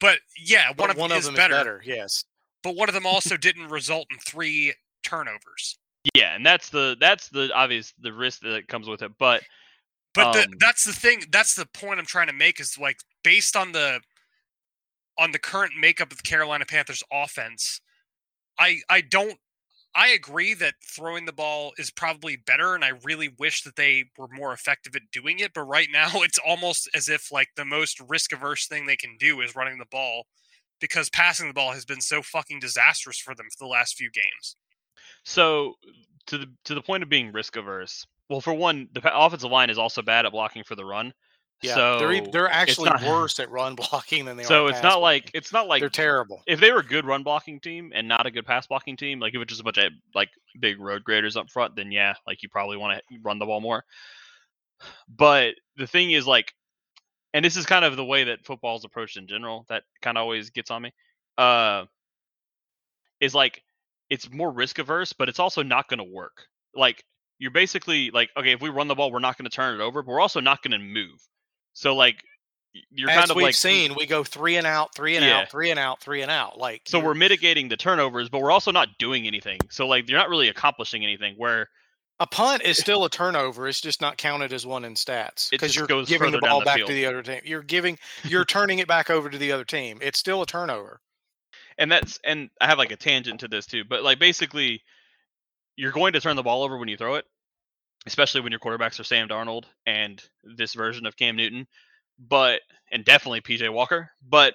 [0.00, 1.82] But yeah, one but of one them of is them better, is better.
[1.82, 2.26] Yes.
[2.62, 5.78] But one of them also didn't result in three turnovers.
[6.14, 9.12] Yeah, and that's the that's the obvious the risk that comes with it.
[9.18, 9.42] But
[10.12, 11.24] But the, Um, that's the thing.
[11.30, 12.60] That's the point I'm trying to make.
[12.60, 14.02] Is like based on the
[15.16, 17.80] on the current makeup of the Carolina Panthers offense,
[18.58, 19.38] I I don't.
[19.94, 24.04] I agree that throwing the ball is probably better, and I really wish that they
[24.18, 25.52] were more effective at doing it.
[25.54, 29.16] But right now, it's almost as if like the most risk averse thing they can
[29.18, 30.26] do is running the ball,
[30.80, 34.10] because passing the ball has been so fucking disastrous for them for the last few
[34.10, 34.56] games.
[35.24, 35.74] so
[36.26, 38.06] to the to the point of being risk averse.
[38.28, 41.12] Well, for one, the offensive line is also bad at blocking for the run.
[41.64, 41.74] Yeah.
[41.74, 44.68] so they're they're actually not- worse at run blocking than they so are.
[44.68, 46.42] So it's not like it's not like they're terrible.
[46.46, 49.20] if they were a good run blocking team and not a good pass blocking team,
[49.20, 52.14] like if it's just a bunch of like big road graders up front, then yeah,
[52.26, 53.84] like you probably want to run the ball more.
[55.08, 56.52] But the thing is, like,
[57.32, 59.64] and this is kind of the way that football is approached in general.
[59.68, 60.92] That kind of always gets on me.
[61.38, 61.84] Uh,
[63.20, 63.62] is like
[64.10, 66.46] it's more risk averse, but it's also not going to work.
[66.74, 67.04] Like
[67.38, 69.82] you're basically like, okay, if we run the ball, we're not going to turn it
[69.82, 71.20] over, but we're also not going to move.
[71.74, 72.24] So like
[72.90, 75.40] you're As kind of we've like seen, we go three and out, three and Yeah.
[75.40, 76.58] out, three and out, three and out.
[76.58, 79.60] Like so we're mitigating the turnovers, but we're also not doing anything.
[79.70, 81.34] So like you're not really accomplishing anything.
[81.36, 81.68] Where
[82.20, 83.68] a punt is still a turnover.
[83.68, 86.64] It's just not counted as one in stats because you're goes giving the ball the
[86.64, 86.88] back field.
[86.88, 87.40] to the other team.
[87.44, 89.98] You're giving, you're turning it back over to the other team.
[90.00, 91.00] It's still a turnover.
[91.76, 94.82] and that's and I have like a tangent to this too, but like basically
[95.76, 97.24] you're going to turn the ball over when you throw it,
[98.06, 101.66] especially when your quarterbacks are Sam Darnold and this version of Cam Newton,
[102.18, 102.60] but
[102.92, 104.54] and definitely PJ Walker, but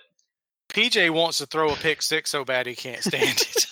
[0.70, 3.66] PJ wants to throw a pick six so bad he can't stand it.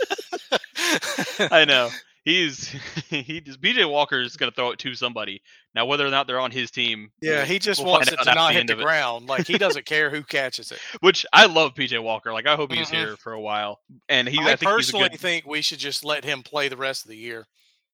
[1.52, 1.90] I know
[2.26, 2.68] he's
[3.10, 5.42] he just PJ Walker is going to throw it to somebody.
[5.76, 8.34] Now whether or not they're on his team, yeah, he just we'll wants it to
[8.34, 9.28] not the hit the ground.
[9.28, 10.80] Like he doesn't care who catches it.
[11.02, 12.34] which I love PJ Walker.
[12.34, 12.96] Like I hope he's Mhm.
[12.96, 15.20] here for a while, and he I, I, think personally good.
[15.20, 17.46] think we should just let him play the rest of the year.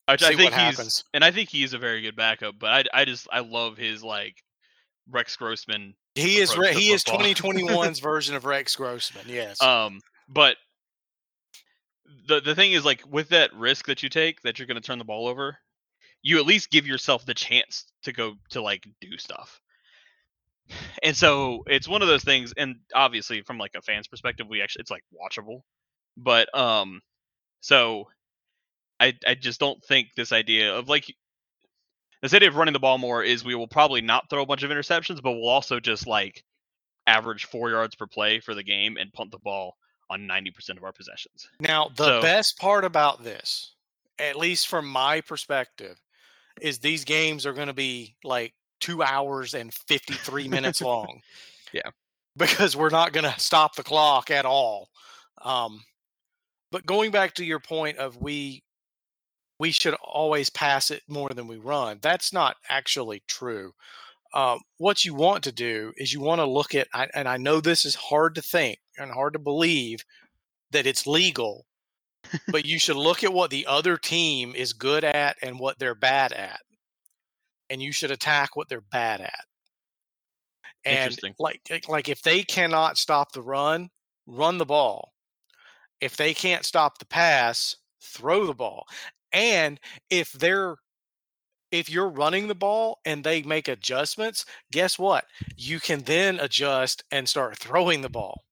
[0.08, 1.04] I, I think he's happens.
[1.13, 2.56] and I think he's a very good backup.
[2.60, 4.36] But I I just I love his like
[5.10, 5.96] Rex Grossman.
[6.16, 7.26] He is re- to he is football.
[7.26, 9.26] 2021's version of Rex Grossman.
[9.28, 9.62] Yes.
[9.62, 10.58] Um, but
[12.28, 14.86] the the thing is like with that risk that you take that you're going to
[14.86, 15.58] turn the ball over,
[16.22, 19.62] you at least give yourself the chance to go to like do stuff.
[21.02, 24.62] And so it's one of those things, and obviously from like a fan's perspective, we
[24.62, 25.62] actually it's like watchable,
[26.16, 27.02] but um,
[27.60, 28.08] so
[29.04, 31.13] I I just don't think this idea of like
[32.22, 34.63] this idea of running the ball more is we will probably not throw a bunch
[34.63, 36.44] of interceptions, but we'll also just like
[37.06, 39.76] average four yards per play for the game and punt the ball
[40.10, 41.48] on 90% of our possessions.
[41.60, 43.74] Now, the So- best part about this,
[44.20, 46.00] at least from my perspective,
[46.62, 51.20] is these games are going to be like two hours and 53 minutes long.
[51.74, 51.89] Yeah.
[52.38, 54.88] Because we're not going to stop the clock at all.
[55.42, 55.84] Um,
[56.72, 58.62] but going back to your point of we
[59.60, 62.00] we should always pass it more than we run.
[62.02, 63.74] That's not actually true.
[64.34, 67.38] Um, what you want to do is you want to look at, I- and I
[67.38, 70.00] know this is hard to think and hard to believe
[70.72, 71.68] that it's legal,
[72.48, 75.94] but you should look at what the other team is good at and what they're
[75.96, 76.62] bad at,
[77.70, 79.46] and you should attack what they're bad at.
[80.86, 83.89] And like, like- like if they cannot stop the run,
[84.26, 85.13] run the ball.
[86.02, 88.86] If they can't stop the pass, throw the ball.
[89.34, 90.76] And if they're
[91.72, 95.26] if you're running the ball and they make adjustments, guess what?
[95.58, 98.43] You can then adjust and start throwing the ball.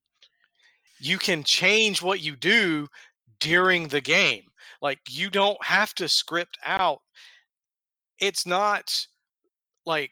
[0.98, 2.88] You can change what you do
[3.38, 4.42] during the game.
[4.80, 7.00] Like you don't have to script out.
[8.18, 9.06] It's not
[9.86, 10.10] like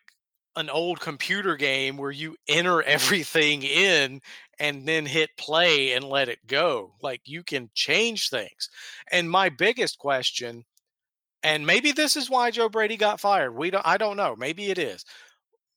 [0.55, 4.21] an old computer game where you enter everything in
[4.61, 6.93] and then hit play and let it go.
[7.03, 8.69] Like you can change things.
[9.11, 10.65] And my biggest question
[11.43, 13.57] and maybe this is why Joe Brady got fired.
[13.57, 14.37] We don't I don't know.
[14.37, 15.05] Maybe it is.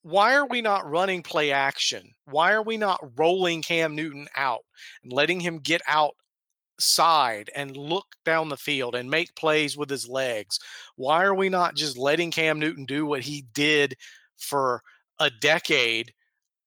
[0.04, 2.12] Why are we not running play action?
[2.26, 4.66] Why are we not rolling Cam Newton out
[5.02, 10.10] and letting him get outside and look down the field and make plays with his
[10.10, 10.60] legs?
[10.98, 13.96] Why are we not just letting Cam Newton do what he did
[14.38, 14.82] for
[15.20, 16.14] a decade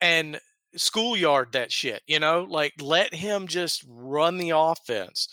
[0.01, 0.41] and
[0.77, 2.47] schoolyard that shit, you know?
[2.49, 5.29] Like let him just run the offense.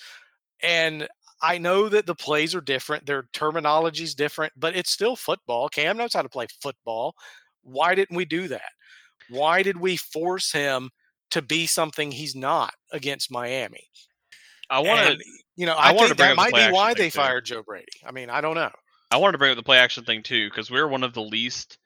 [0.62, 1.08] And
[1.42, 5.68] I know that the plays are different, their terminology is different, but it's still football.
[5.70, 7.16] Cam knows how to play football.
[7.64, 8.72] Why didn't we do that?
[9.30, 10.90] Why did we force him
[11.32, 13.90] to be something he's not against Miami?
[14.70, 15.26] I want to.
[15.56, 17.18] you know, I I, think bring that might be why they too.
[17.18, 17.86] fired Joe Brady.
[18.06, 18.72] I mean, I don't know.
[19.12, 21.22] I wanted to bring up the play action thing too because we're one of the
[21.22, 21.78] least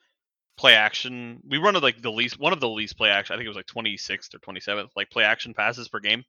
[0.58, 1.42] play action.
[1.48, 3.34] We run like the least one of the least play action.
[3.34, 6.24] I think it was like 26th or 27th like play action passes per game.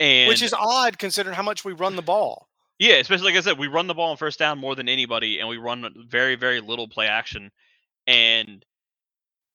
[0.00, 2.48] And Which is odd considering how much we run the ball.
[2.78, 5.38] Yeah, especially like I said, we run the ball on first down more than anybody,
[5.38, 7.52] and we run very, very little play action.
[8.08, 8.64] And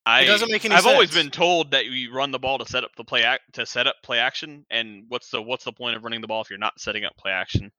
[0.06, 2.84] I doesn't make any I've always been told that we run the ball to set
[2.84, 4.66] up the play act to set up play action.
[4.72, 7.18] And what's the what's the point of running the ball if you're not setting up
[7.18, 7.72] play action?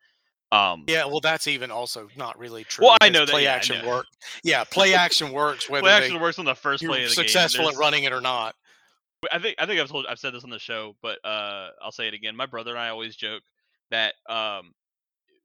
[0.52, 2.86] Um, Yeah, well, that's even also not really true.
[2.86, 3.88] Well, I know that- play yeah, action know.
[3.88, 4.06] work.
[4.42, 7.14] Yeah, play action works whether play they, action works on the first play of the
[7.16, 7.24] game.
[7.24, 8.54] successful at running it or not.
[9.30, 11.92] I think I think I've told I've said this on the show, but uh, I'll
[11.92, 12.34] say it again.
[12.34, 13.42] My brother and I always joke
[13.90, 14.72] that um,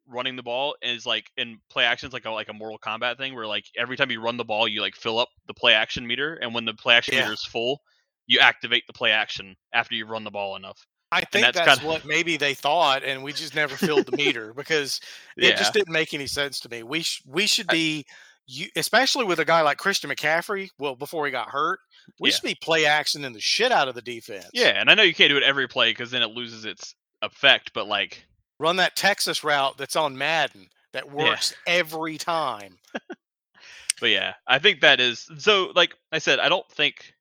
[0.07, 3.35] running the ball is like in play actions like a like a Mortal Kombat thing,
[3.35, 6.07] where like every time you run the ball, you like fill up the play action
[6.07, 7.21] meter, and when the play action Yeah.
[7.23, 7.81] meter is full,
[8.27, 10.87] you activate the play action after you've run the ball enough.
[11.11, 14.17] I think that's that's, kinda- what maybe they thought, and we just never filled the
[14.17, 14.99] meter because
[15.37, 16.83] Yeah, it just didn't make any sense to me.
[16.83, 18.05] We sh- we should be,
[18.47, 20.69] you, especially with a guy like Christian McCaffrey.
[20.79, 21.79] Well, before he got hurt,
[22.19, 22.35] we Yeah.
[22.35, 24.49] should be play action in the shit out of the defense.
[24.53, 26.95] yeah, and I know you can't do it every play because then it loses its
[27.21, 28.25] effect, but like
[28.59, 32.77] run that Texas route that's on Madden that works every time.
[33.99, 35.71] but yeah, I think that is so.
[35.75, 37.14] Like I said, I don't think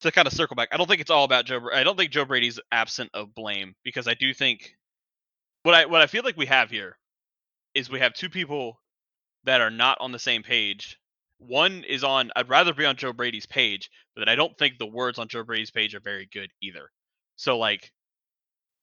[0.00, 0.68] to kind of circle back.
[0.72, 1.60] I don't think it's all about Joe.
[1.72, 4.74] I don't think Joe Brady's absent of blame because I do think
[5.62, 6.96] what I what I feel like we have here
[7.74, 8.80] is we have two people
[9.44, 10.98] that are not on the same page.
[11.38, 12.30] One is on.
[12.36, 15.28] I'd rather be on Joe Brady's page, but then I don't think the words on
[15.28, 16.90] Joe Brady's page are very good either.
[17.36, 17.92] So like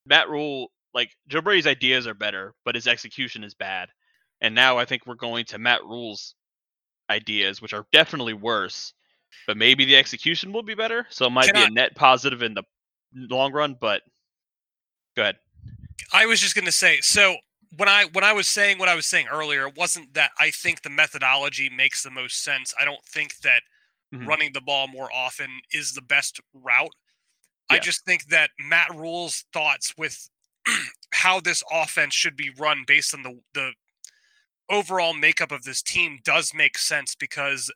[0.05, 3.89] Matt Rhule, like Joe Brady's ideas are better, but his execution is bad.
[4.41, 6.35] And now I think we're going to Matt Rhule's
[7.09, 8.93] ideas, which are definitely worse,
[9.47, 11.07] but maybe the execution will be better.
[11.09, 12.63] So it might Can be I- a net positive in the
[13.13, 13.75] long run.
[13.79, 14.01] But
[15.15, 15.37] go ahead.
[16.13, 17.37] I was just going to say so
[17.77, 20.49] when I when I was saying what I was saying earlier, it wasn't that I
[20.51, 22.73] think the methodology makes the most sense.
[22.79, 23.61] I don't think that
[24.13, 24.27] Mhm.
[24.27, 26.93] running the ball more often is the best route.
[27.69, 30.29] I just think that Matt Rhule's thoughts with
[31.13, 33.71] how this offense should be run based on the the
[34.69, 37.71] overall makeup of this team does make sense because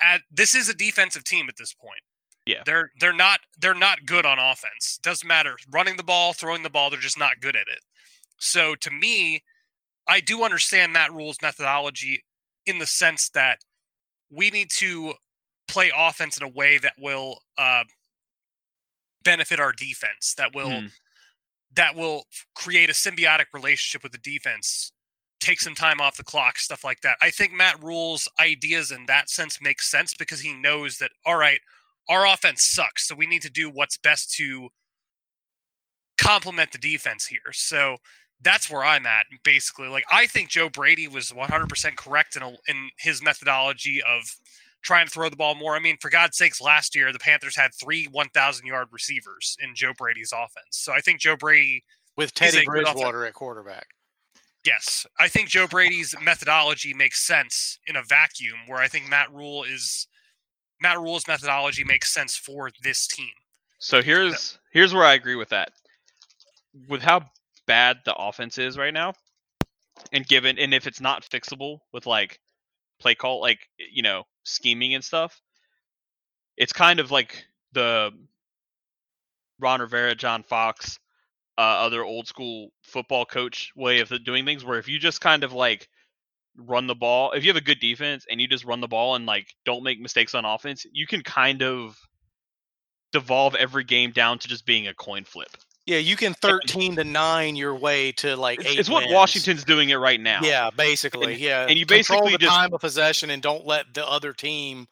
[0.00, 2.00] at this is a defensive team at this point.
[2.46, 2.62] Yeah.
[2.64, 4.98] They're they're not they're not good on offense.
[5.02, 7.80] Doesn't matter running the ball, throwing the ball, they're just not good at it.
[8.38, 9.42] So to me,
[10.06, 12.24] I do understand Matt Rhule's methodology
[12.64, 13.58] in the sense that
[14.30, 15.14] we need to
[15.66, 17.84] play offense in a way that will uh,
[19.22, 20.34] benefit our defense.
[20.36, 20.92] That will Mhm.
[21.72, 24.92] that will create a symbiotic relationship with the defense.
[25.40, 27.16] Take some time off the clock, stuff like that.
[27.22, 31.36] I think Matt Rhule's ideas in that sense make sense because he knows that all
[31.36, 31.60] right,
[32.08, 34.68] our offense sucks, so we need to do what's best to
[36.18, 37.52] complement the defense here.
[37.52, 37.96] So
[38.40, 39.88] that's where I'm at basically.
[39.88, 44.22] Like I think Joe Brady was 100% correct in a, in his methodology of
[44.82, 45.74] trying to throw the ball more.
[45.74, 49.74] I mean, for God's sakes, last year the Panthers had three 1,000 yard receivers in
[49.74, 50.70] Joe Brady's offense.
[50.70, 51.84] So I think Joe Brady,
[52.16, 53.86] With Teddy Bridgewater at quarterback.
[54.64, 58.58] Yes, I think Joe Brady's methodology makes sense in a vacuum.
[58.66, 60.06] Where I think Matt Rhule is
[60.80, 63.30] Matt Rhule's methodology makes sense for this team.
[63.78, 65.70] So here's here's where I agree with that.
[66.88, 67.22] With how
[67.66, 69.14] bad the offense is right now,
[70.12, 72.40] and given and if it's not fixable with like
[73.00, 75.40] play call, like you know scheming and stuff,
[76.56, 78.10] it's kind of like the
[79.60, 80.98] Ron Rivera, John Fox,
[81.58, 84.64] uh, other old school football coach way of doing things.
[84.64, 85.88] Where if you just kind of like
[86.56, 89.16] run the ball, if you have a good defense and you just run the ball
[89.16, 91.98] and like don't make mistakes on offense, you can kind of
[93.12, 95.48] devolve every game down to just being a coin flip.
[95.86, 98.78] Yeah, you can thirteen to nine your way to like It's, eight.
[98.78, 99.14] it's what wins.
[99.14, 100.40] Washington's doing it right now.
[100.42, 101.32] Yeah, basically.
[101.32, 104.06] And- yeah, and you Control basically the just- time of possession and don't let the
[104.06, 104.86] other team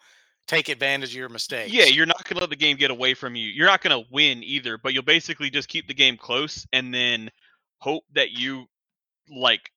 [0.46, 1.72] take advantage of your mistakes.
[1.72, 3.48] Yeah, you're not going to let the game get away from you.
[3.48, 6.92] You're not going to win either, but you'll basically just keep the game close and
[6.94, 7.30] then
[7.78, 8.66] hope that you
[9.34, 9.70] like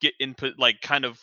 [0.00, 1.20] get input like kind of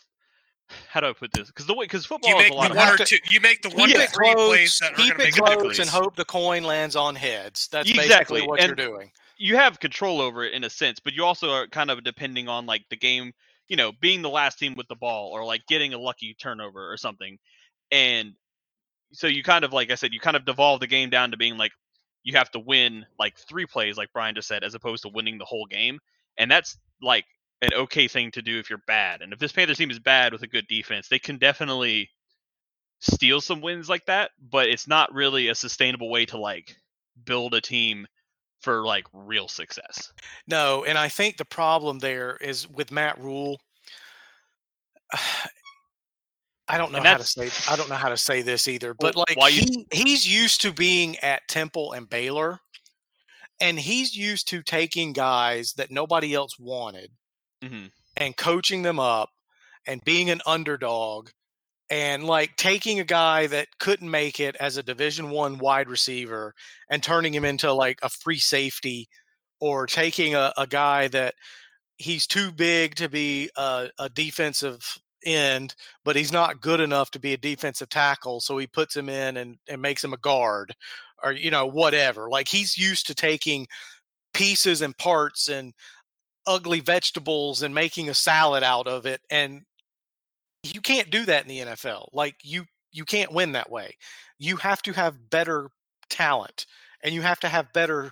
[0.90, 1.48] how do I put this?
[1.48, 3.18] Because the way because football You is a lot of one have or two.
[3.30, 4.48] You make the one keep to three close.
[4.50, 7.16] plays that are going keep to it make close and hope the coin lands on
[7.16, 7.68] heads.
[7.72, 8.08] That's Exactly,
[8.42, 9.12] basically what and- you're doing.
[9.38, 12.48] you have control over it in a sense, but you also are kind of depending
[12.48, 13.34] on like the game
[13.70, 16.92] you know, being the last team with the ball or like getting a lucky turnover
[16.92, 17.38] or something.
[17.92, 18.34] And
[19.14, 21.38] so you kind of like I said, you kind of devolve the game down to
[21.38, 21.72] being like
[22.24, 25.38] you have to win like three plays, like Brian just said, as opposed to winning
[25.38, 26.00] the whole game.
[26.38, 27.26] And that's like
[27.62, 29.22] an okay thing to do if you're bad.
[29.22, 32.10] And if this Panthers team is bad with a good defense, they can definitely
[33.00, 36.78] steal some wins like that, but it's not really a sustainable way to like
[37.26, 38.08] build a team
[38.62, 40.14] for like real success.
[40.48, 43.60] No, and I think the problem there is with Matt Rhule.
[46.74, 49.16] I don't know how to say I don't know how to say this either, but
[49.16, 52.60] like he, he's used to being at Temple and Baylor,
[53.62, 57.12] and he's used to taking guys that nobody else wanted
[57.64, 57.86] hmm
[58.18, 59.30] and coaching them up
[59.88, 61.30] and being an underdog
[61.90, 66.54] and like taking a guy that couldn't make it as a division one wide receiver
[66.90, 69.08] and turning him into like a free safety
[69.60, 71.34] or taking a, a guy that
[71.98, 77.20] he's too big to be a, a defensive end but he's not good enough to
[77.20, 80.76] be a defensive tackle so he puts him in and, and makes him a guard
[81.24, 82.30] or you know whatever.
[82.30, 83.68] Like he's used to taking
[84.34, 85.74] pieces and parts and
[86.46, 89.62] ugly vegetables and making a salad out of it and
[90.64, 93.96] you can't do that in the NFL like you you can't win that way.
[94.38, 95.70] You have to have better
[96.10, 96.66] talent
[97.04, 98.12] and you have to have better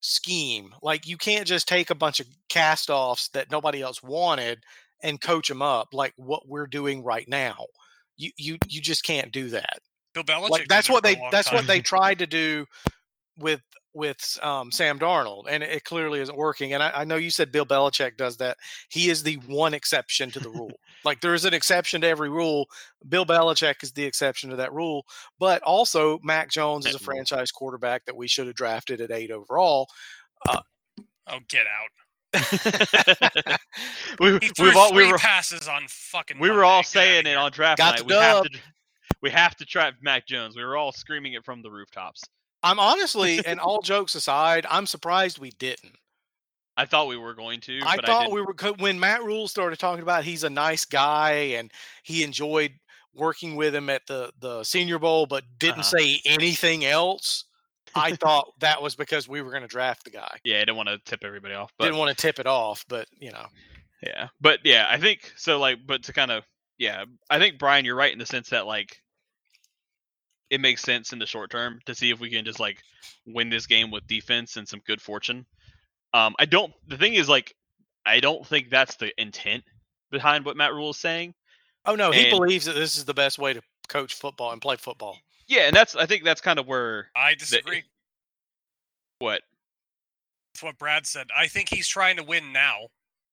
[0.00, 0.74] scheme.
[0.82, 4.64] Like you can't just take a bunch of cast-offs that nobody else wanted
[5.02, 7.66] and coach them up like what we're doing right now
[8.16, 9.80] you you you just can't do that
[10.14, 10.50] Bill Belichick.
[10.50, 12.66] like that's what they that's what they tried to do
[13.38, 13.60] with
[13.92, 16.74] with um, Sam Darnold, and it clearly isn't working.
[16.74, 18.56] And I, I know you said Bill Belichick does that.
[18.88, 20.72] He is the one exception to the rule.
[21.04, 22.66] like there is an exception to every rule.
[23.08, 25.06] Bill Belichick is the exception to that rule.
[25.38, 29.30] But also, Mac Jones is a franchise quarterback that we should have drafted at eight
[29.30, 29.88] overall.
[30.48, 31.90] Oh, get out!
[34.20, 36.38] we, He threw we've all, three we were passes on fucking.
[36.38, 38.06] we were all saying it on draft Got night.
[38.06, 38.58] We have to
[39.22, 40.56] we have to trap Mac Jones.
[40.56, 42.22] We were all screaming it from the rooftops.
[42.62, 45.96] I'm honestly, and all jokes aside, I'm surprised we didn't.
[46.76, 47.80] I thought we were going to.
[47.84, 48.34] I but thought didn't.
[48.34, 51.70] we were when Matt Rhule started talking about he's a nice guy and
[52.04, 52.72] he enjoyed
[53.14, 55.98] working with him at the the Senior Bowl, but didn't Uh-huh.
[55.98, 57.44] say anything else.
[57.94, 60.38] I thought that was because we were going to draft the guy.
[60.44, 62.84] Yeah, I didn't want to tip everybody off, but Didn't want to tip it off,
[62.88, 63.46] but you know,
[64.02, 65.58] Yeah, but yeah, I think so.
[65.58, 66.44] Like, but to kind of
[66.78, 69.00] yeah, I think Brian, you're right in the sense that like
[70.50, 72.78] it makes sense in the short term to see if we can just like
[73.26, 75.46] win this game with defense and some good fortune.
[76.12, 76.72] Um, I don't.
[76.88, 77.54] The thing is, like,
[78.04, 79.62] I don't think that's the intent
[80.10, 81.34] behind what Matt Rhule is saying.
[81.86, 84.60] oh no, he And- believes that this is the best way to coach football and
[84.60, 85.16] play football.
[85.50, 87.82] Yeah, and that's I think that's kind of where I disagree
[89.18, 89.42] what.
[90.54, 91.26] with what Brad said.
[91.36, 92.86] I think he's trying to win now.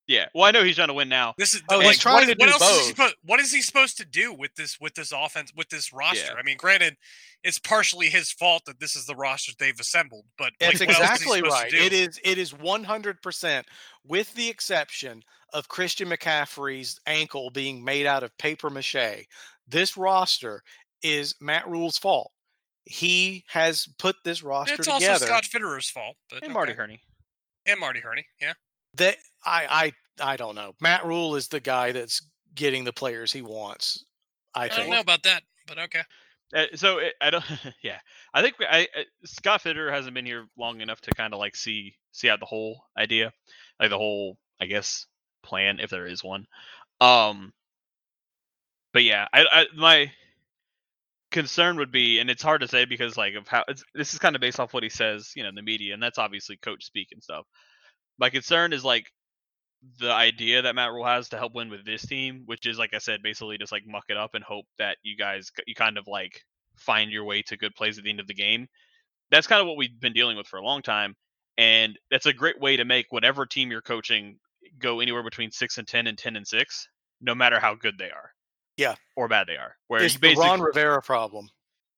[0.08, 1.36] Yeah, well, I know he's trying to win now.
[1.38, 2.88] This is Oh, like, he's trying what, to what do else Is he both.
[2.96, 6.32] supposed, what is he supposed to do with this with this offense with this roster?
[6.34, 6.40] Yeah.
[6.40, 6.96] I mean, granted,
[7.44, 11.02] it's partially his fault that this is the roster they've assembled, but That's like, what
[11.02, 11.70] else is he exactly right.
[11.70, 11.84] to do?
[11.84, 13.64] It is it is 100%
[14.08, 15.22] with the exception
[15.54, 19.28] of Christian McCaffrey's ankle being made out of paper mache.
[19.68, 20.64] This roster
[21.04, 22.32] is Matt Rhule's fault.
[22.86, 25.12] He has put this roster It's together.
[25.12, 26.78] also Scott Fitterer's fault, but And Marty okay.
[26.78, 27.02] Hurney.
[27.66, 28.26] and Marty Hurney.
[28.42, 28.54] Yeah,
[28.96, 30.74] that I I I don't know.
[30.80, 32.22] Matt Rhule is the guy that's
[32.56, 34.06] getting the players he wants.
[34.56, 36.02] I I, don't know about that, but okay.
[36.56, 37.44] Uh, so it, I don't.
[37.84, 38.00] Yeah,
[38.34, 41.56] I think I, I Scott Fitter hasn't been here long enough to kind of like
[41.58, 43.34] see see out the whole idea,
[43.82, 45.06] like the whole I guess
[45.44, 46.46] plan if there is one.
[47.02, 47.52] Um,
[48.94, 50.12] but yeah, I, I my
[51.32, 53.64] concern would be, and it's hard to say because like of how
[53.94, 56.02] this is kind of based off what he says, you know, in the media, and
[56.02, 57.46] that's obviously coach speak and stuff.
[58.20, 59.06] My concern is like
[60.00, 62.94] the idea that Matt Rhule has to help win with this team, which is like
[62.94, 65.98] I said, basically just like muck it up and hope that you guys you kind
[65.98, 66.42] of like
[66.78, 68.68] find your way to good plays at the end of the game.
[69.32, 71.16] That's kind of what we've been dealing with for a long time,
[71.58, 74.40] and that's a great way to make whatever team you're coaching
[74.80, 76.88] go anywhere between six and ten and ten and six,
[77.22, 78.32] no matter how good they are.
[78.78, 78.96] Yeah.
[79.16, 79.76] or bad they are.
[79.88, 81.50] Where It's the Ron Rivera problem.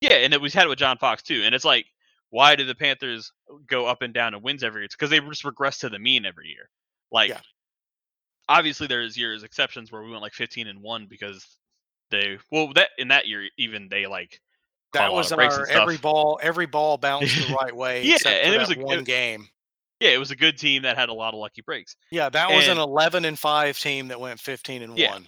[0.02, 1.42] yeah, and it, we had it with John Fox too.
[1.44, 1.86] And it's like,
[2.32, 3.32] why do the Panthers
[3.68, 4.86] go up and down in wins every year?
[4.86, 6.70] It's because they just regress to the mean every year.
[7.12, 7.42] Like, Yeah.
[8.48, 11.46] obviously there's years exceptions where we went like 15 and one because
[12.12, 14.40] they well that in that year even they like
[14.94, 18.04] That was our every ball every ball bounced the right way.
[18.04, 19.48] Yeah, and it was a- one it- game.
[20.00, 21.96] yeah, it was a good team that had a lot of lucky breaks.
[22.12, 25.12] Yeah, that was an 11 and 5 team that went 15 and Yeah.
[25.12, 25.28] 1.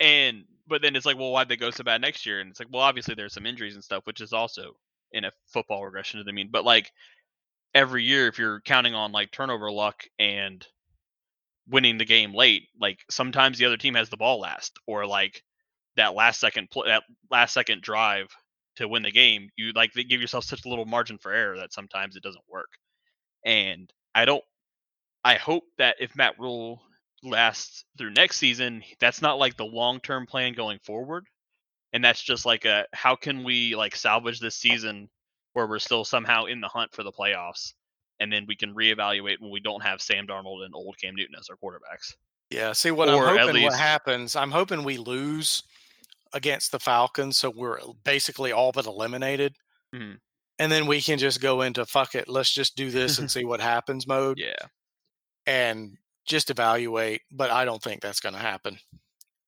[0.00, 2.40] And but then it's like, well, why'd they go so bad next year?
[2.40, 4.76] And it's like, well, obviously there's some injuries and stuff, which is also
[5.12, 6.50] in a football regression to the mean.
[6.50, 6.90] But like
[7.74, 10.66] every year, if you're counting on like turnover luck and
[11.68, 12.68] winning the game late.
[12.80, 15.42] Like sometimes the other team has the ball last, or like
[15.96, 18.28] that last second pl- that last second drive
[18.76, 19.50] to win the game.
[19.56, 22.44] You like they give yourself such a little margin for error that sometimes it doesn't
[22.48, 22.70] work.
[23.44, 24.44] And I don't.
[25.24, 26.80] I hope that if Matt Rhule
[27.22, 31.26] lasts through next season, that's not like the long term plan going forward.
[31.92, 35.08] And that's just like a how can we like salvage this season
[35.54, 37.72] where we're still somehow in the hunt for the playoffs,
[38.20, 41.34] and then we can reevaluate when we don't have Sam Darnold and old Cam Newton
[41.38, 42.14] as our quarterbacks.
[42.50, 42.72] Yeah.
[42.72, 44.36] See what Or I'm hoping what happens.
[44.36, 45.62] I'm hoping we lose
[46.34, 49.56] against the Falcons, so we're basically all but eliminated.
[49.94, 50.18] Mhm.
[50.58, 53.44] And then we can just go into fuck it, let's just do this and see
[53.44, 54.56] what happens mode Yeah.
[55.46, 55.96] and
[56.28, 57.22] just evaluate.
[57.32, 58.78] But I don't think that's going to happen.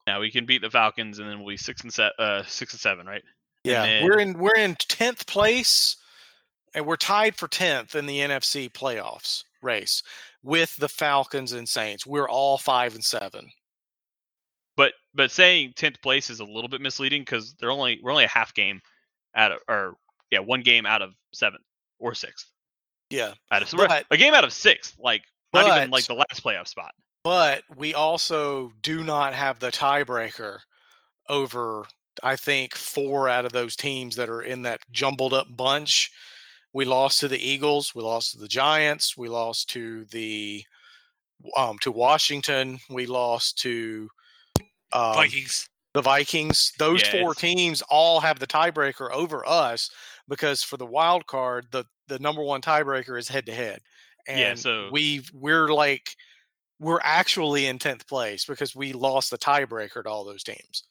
[0.06, 2.72] Now we can beat the Falcons, and then we'll be six and se- uh, six
[2.72, 3.22] and seven, right?
[3.64, 5.96] Yeah, then- we're in we're in tenth place,
[6.74, 10.02] and we're tied for tenth in the NFC playoffs race
[10.42, 12.06] with the Falcons and Saints.
[12.06, 13.50] We're all five and seven.
[14.76, 18.24] But but saying tenth place is a little bit misleading because they're only we're only
[18.24, 18.80] a half game
[19.36, 19.94] out of or
[20.30, 21.62] yeah one game out of seventh
[21.98, 22.50] or sixth
[23.10, 25.22] Yeah, out of But- a game out of sixth, like
[25.52, 26.92] not even like the last playoff spot.
[27.24, 30.58] but we also do not have the tiebreaker
[31.28, 31.84] over.
[32.22, 36.10] I think four out of those teams that are in that jumbled up bunch.
[36.72, 37.94] We lost to the Eagles.
[37.94, 39.16] We lost to the Giants.
[39.16, 40.64] We lost to the
[41.56, 42.78] um, to Washington.
[42.90, 44.08] We lost to
[44.92, 45.68] um, Vikings.
[45.94, 46.72] the Vikings.
[46.78, 49.90] Those four teams all have the tiebreaker over us
[50.28, 53.80] because for the wild card, the the number one tiebreaker is head to head,
[54.30, 56.10] and Yeah, so- we we're like
[56.78, 60.84] we're actually in tenth place because we lost the tiebreaker to all those teams.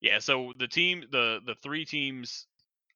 [0.00, 2.46] Yeah, so the team the the three teams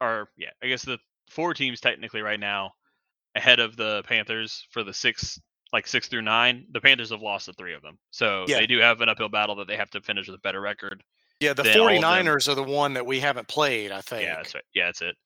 [0.01, 0.99] are yeah, I guess the
[1.31, 2.73] four teams technically right now
[3.35, 5.41] ahead of the Panthers for the six
[5.73, 6.67] like six through nine.
[6.73, 7.99] The Panthers have lost the three of them.
[8.11, 8.59] So Yeah.
[8.61, 11.03] they do have an uphill battle that they have to finish with a better record.
[11.41, 13.91] Yeah, the Then all 49ers are the one that we haven't played.
[13.91, 14.23] I think.
[14.23, 14.65] Yeah, that's right.
[14.73, 15.17] Yeah, that's it.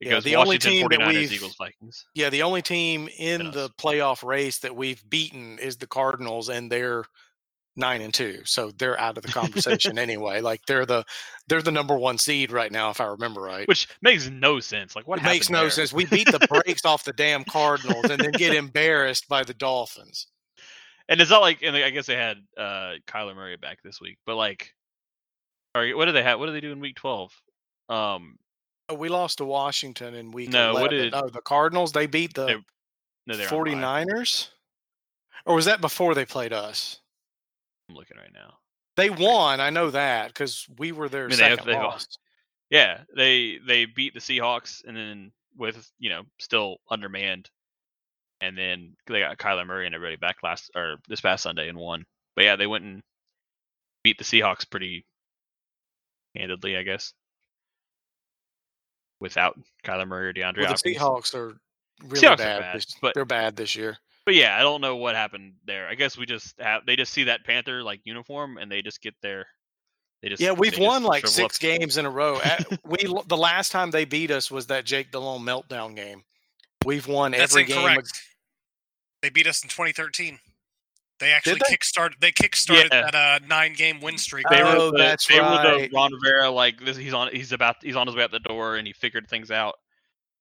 [0.00, 2.06] Yeah, Because the only team that 49ers, we've- Eagles, Vikings.
[2.14, 6.70] Yeah, the only team in the playoff race that we've beaten is the Cardinals, and
[6.70, 7.04] they're
[7.74, 10.40] nine and two, so they're out of the conversation anyway.
[10.40, 11.04] Like they're the
[11.48, 13.66] they're the number one seed right now, if I remember right.
[13.68, 14.94] Which makes no sense.
[14.96, 15.70] Like what it makes no there?
[15.70, 15.92] sense.
[15.92, 20.26] We beat the brakes off the damn Cardinals and then get embarrassed by the Dolphins.
[21.08, 24.18] And it's not like and I guess they had uh Kyler Murray back this week,
[24.26, 24.74] but like
[25.74, 26.38] or what do they have?
[26.40, 27.32] What do they do in week twelve?
[27.88, 28.38] Um
[28.90, 30.80] Uh, we lost to Washington in week No, 11.
[30.82, 32.64] what did- oh, the Cardinals, they beat the They-
[33.26, 34.50] no, they're 49ers?
[35.44, 37.00] Or was that before they played us?
[37.88, 38.58] I'm looking right now.
[38.96, 42.06] They won, I know that, because we were their I mean, second they've- loss.
[42.70, 47.48] Yeah, they they beat the Seahawks and then with you know still undermanned,
[48.42, 51.78] and then they got Kyler Murray and everybody back last or this past Sunday and
[51.78, 52.04] won.
[52.36, 53.02] But yeah, they went and
[54.02, 55.06] beat the Seahawks pretty
[56.36, 57.14] handedly, I guess,
[59.20, 60.96] without Kyler Murray or DeAndre Well, the Hopkins.
[60.96, 61.56] Seahawks are
[62.06, 62.60] really Seahawks are bad.
[62.60, 63.98] bad, this, but- they're bad this year.
[64.24, 65.88] But yeah, I don't know what happened there.
[65.88, 69.00] I guess we just have they just see that Panther like uniform and they just
[69.00, 69.46] get their
[70.22, 71.52] they just Yeah, we've just won like shrivel up.
[71.52, 72.38] six games in a row.
[72.44, 76.24] At- we the last time they beat us was that Jake Delhomme meltdown game.
[76.84, 77.98] We've won That's every game.
[79.22, 80.38] They beat us in 2013.
[81.20, 81.74] They actually they?
[81.76, 82.20] kickstarted.
[82.20, 83.10] They kickstarted Yeah.
[83.10, 84.46] that uh, nine-game win streak.
[84.50, 86.96] They were Oh, the, that's they were the Ron Rivera like this.
[86.96, 87.30] He's on.
[87.32, 87.76] He's about.
[87.82, 89.74] He's on his way out the door, and he figured things out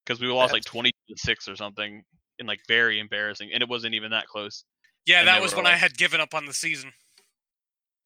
[0.06, 2.04] because we lost like That's- twenty to six or something,
[2.40, 4.64] and like very embarrassing, and it wasn't even that close.
[5.08, 6.92] yeah, and that was were when I had given up on the season.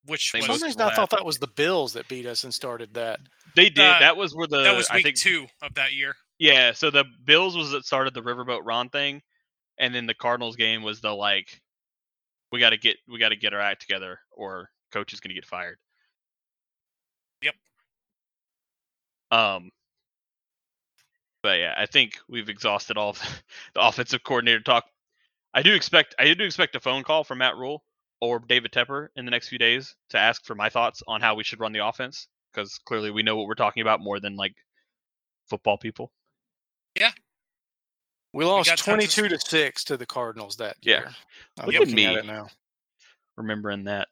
[0.06, 2.44] Which They For was some reason, I thought that was the Bills that beat us
[2.44, 3.20] and started that.
[3.56, 3.86] They did.
[3.86, 6.16] Uh, that was where the that was I week think two of that year.
[6.40, 6.72] yeah.
[6.72, 9.22] So the Bills was that started the Riverboat Ron thing,
[9.78, 11.62] and then the Cardinals game was the like
[12.52, 15.30] we got to get we got to get our act together, or coach is going
[15.30, 15.78] to get fired.
[17.42, 17.56] Yep.
[19.32, 19.72] Um.
[21.44, 23.20] But yeah, I think we've exhausted all of
[23.74, 24.86] the offensive coordinator talk.
[25.54, 27.84] I do expect I do expect a phone call from Matt Rhule
[28.22, 31.36] or David Tepper in the next few days to ask for my thoughts on how
[31.36, 34.36] we should run the offense because clearly we know what we're talking about more than
[34.36, 34.56] like
[35.50, 36.12] football people.
[38.34, 41.00] We lost got tons of- twenty-two to six to the Cardinals that Yeah.
[41.00, 41.16] year.
[41.60, 42.20] I'm Look at looking at me.
[42.20, 42.48] it now.
[43.38, 44.08] Remembering that,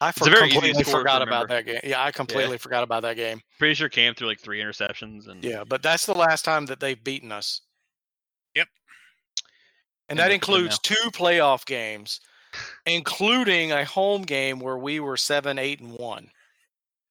[0.00, 1.80] I for- very completely forgot about that game.
[1.84, 3.42] Yeah, I completely forgot about that game.
[3.58, 6.80] pretty sure Cam threw like three interceptions and Yeah, but that's the last time that
[6.80, 7.60] they've beaten us.
[8.54, 8.68] Yep.
[10.08, 12.20] And And that at includes two playoff games,
[12.86, 16.30] including a home game where we were seven, eight, and one,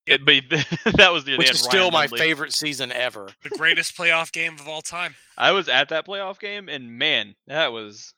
[0.06, 0.34] It, but
[0.98, 2.20] that was the they which is still Ryan my Lindley.
[2.20, 3.30] favorite season ever.
[3.44, 5.16] The greatest playoff game of all time.
[5.38, 8.14] I was at that playoff game and man, that was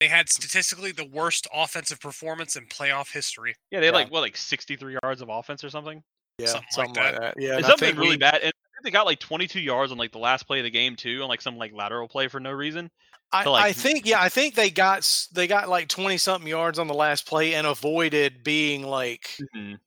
[0.00, 3.54] They had statistically the worst offensive performance in playoff history.
[3.70, 4.00] Yeah, they had Yeah.
[4.00, 6.02] like what, like 63 yards of offense or something.
[6.38, 7.34] Yeah, Something something, like like, that.
[7.38, 8.40] Yeah, and something really we- bad.
[8.42, 8.52] And
[8.82, 11.28] they got like 22 yards on like the last play of the game too, on
[11.28, 12.90] like some like lateral play for no reason.
[13.32, 16.78] I, like, I think yeah, I think they got they got like twenty something yards
[16.78, 19.78] on the last play and avoided being like Mhm.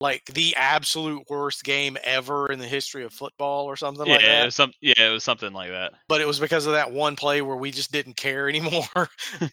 [0.00, 4.22] Like the absolute worst game ever in the history of football or something Yeah, like
[4.24, 4.44] it that.
[4.44, 4.72] was some.
[4.80, 5.92] Yeah, it was something like that.
[6.08, 9.08] But it was because of that one play where we just didn't care anymore.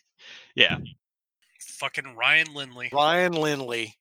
[0.56, 0.78] Yeah.
[1.60, 2.90] Fucking Ryan Lindley.
[2.94, 3.96] Ryan Lindley.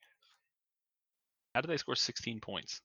[1.55, 2.81] How did they score 16 points?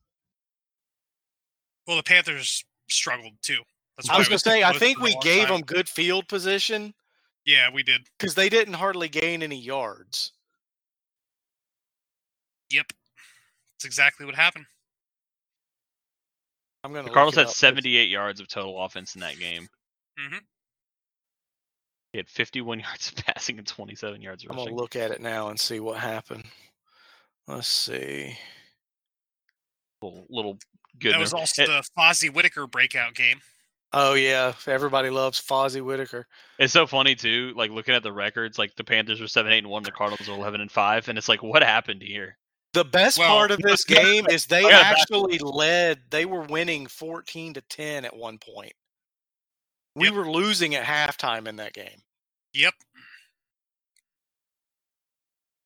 [1.85, 3.59] Well, the Panthers struggled too.
[3.97, 5.57] That's I was gonna say I think we gave time.
[5.57, 6.93] them good field position
[7.45, 8.07] Yeah, we did.
[8.17, 10.31] because they didn't hardly gain any yards.
[12.71, 12.93] Yep.
[13.77, 14.65] That's exactly what happened.
[16.83, 17.03] I'm gonna.
[17.03, 19.67] The look Cardinals had up 'cause 78 yards of total offense in that game.
[20.17, 20.37] hmm
[22.13, 24.59] He had 51 yards of passing and 27 yards rushing.
[24.59, 26.45] I'm gonna look at it now and see what happened.
[27.47, 28.37] Let's see.
[30.01, 30.57] Little, little
[30.99, 31.13] good.
[31.13, 31.41] That was number.
[31.41, 33.41] also It- the Fozzie Whitaker breakout game.
[33.93, 36.27] Oh yeah, everybody loves Fozzie Whitaker.
[36.59, 37.53] It's so funny too.
[37.55, 39.83] Like looking at the records, like the Panthers were seven, eight, and one.
[39.83, 42.37] The Cardinals were 11 and five, and it's like, what happened here?
[42.73, 45.99] The best Well, part of this game is they I actually led.
[46.11, 48.73] They were winning 14 to 10 at one point.
[49.95, 50.13] We Yep.
[50.13, 52.03] were losing at halftime in that game.
[52.53, 52.73] Yep.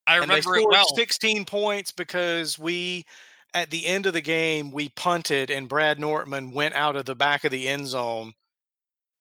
[0.06, 0.86] I and they remember it scored well.
[0.96, 3.04] 16 points because we
[3.54, 7.14] at the end of the game we punted and Brad Nortman went out of the
[7.14, 8.32] back of the end zone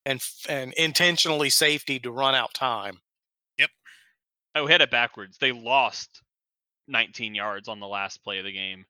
[0.06, 3.02] and and intentionally safety to run out time.
[3.58, 3.70] Yep.
[4.56, 5.38] Oh, we had it backwards.
[5.38, 6.22] They lost
[6.92, 8.86] 19 yards on the last play of the game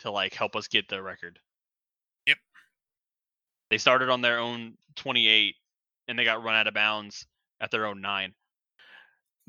[0.00, 1.38] to like help us get the record.
[2.26, 2.38] Yep.
[3.70, 5.54] They started on their own 28
[6.08, 7.26] and they got run out of bounds
[7.60, 8.34] at their own nine.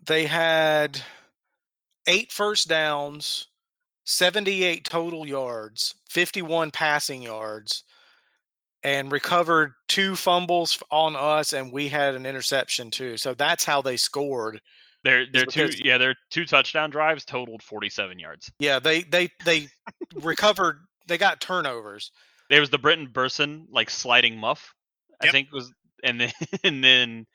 [0.06, 1.02] They had
[2.08, 3.48] eight first downs,
[4.06, 7.84] 78 total yards, 51 passing yards,
[8.84, 13.18] and recovered two fumbles on us, and we had an interception too.
[13.18, 14.62] So that's how they scored.
[15.06, 18.52] Their their two because- yeah their two touchdown drives totaled 47 yards.
[18.60, 19.68] Yeah, they they they
[20.16, 20.80] recovered.
[21.08, 22.12] They got turnovers.
[22.50, 24.74] There was the Brenton Bersin like sliding muff,
[25.22, 25.32] I Yep.
[25.32, 25.72] think was,
[26.04, 26.32] and then
[26.64, 27.26] and then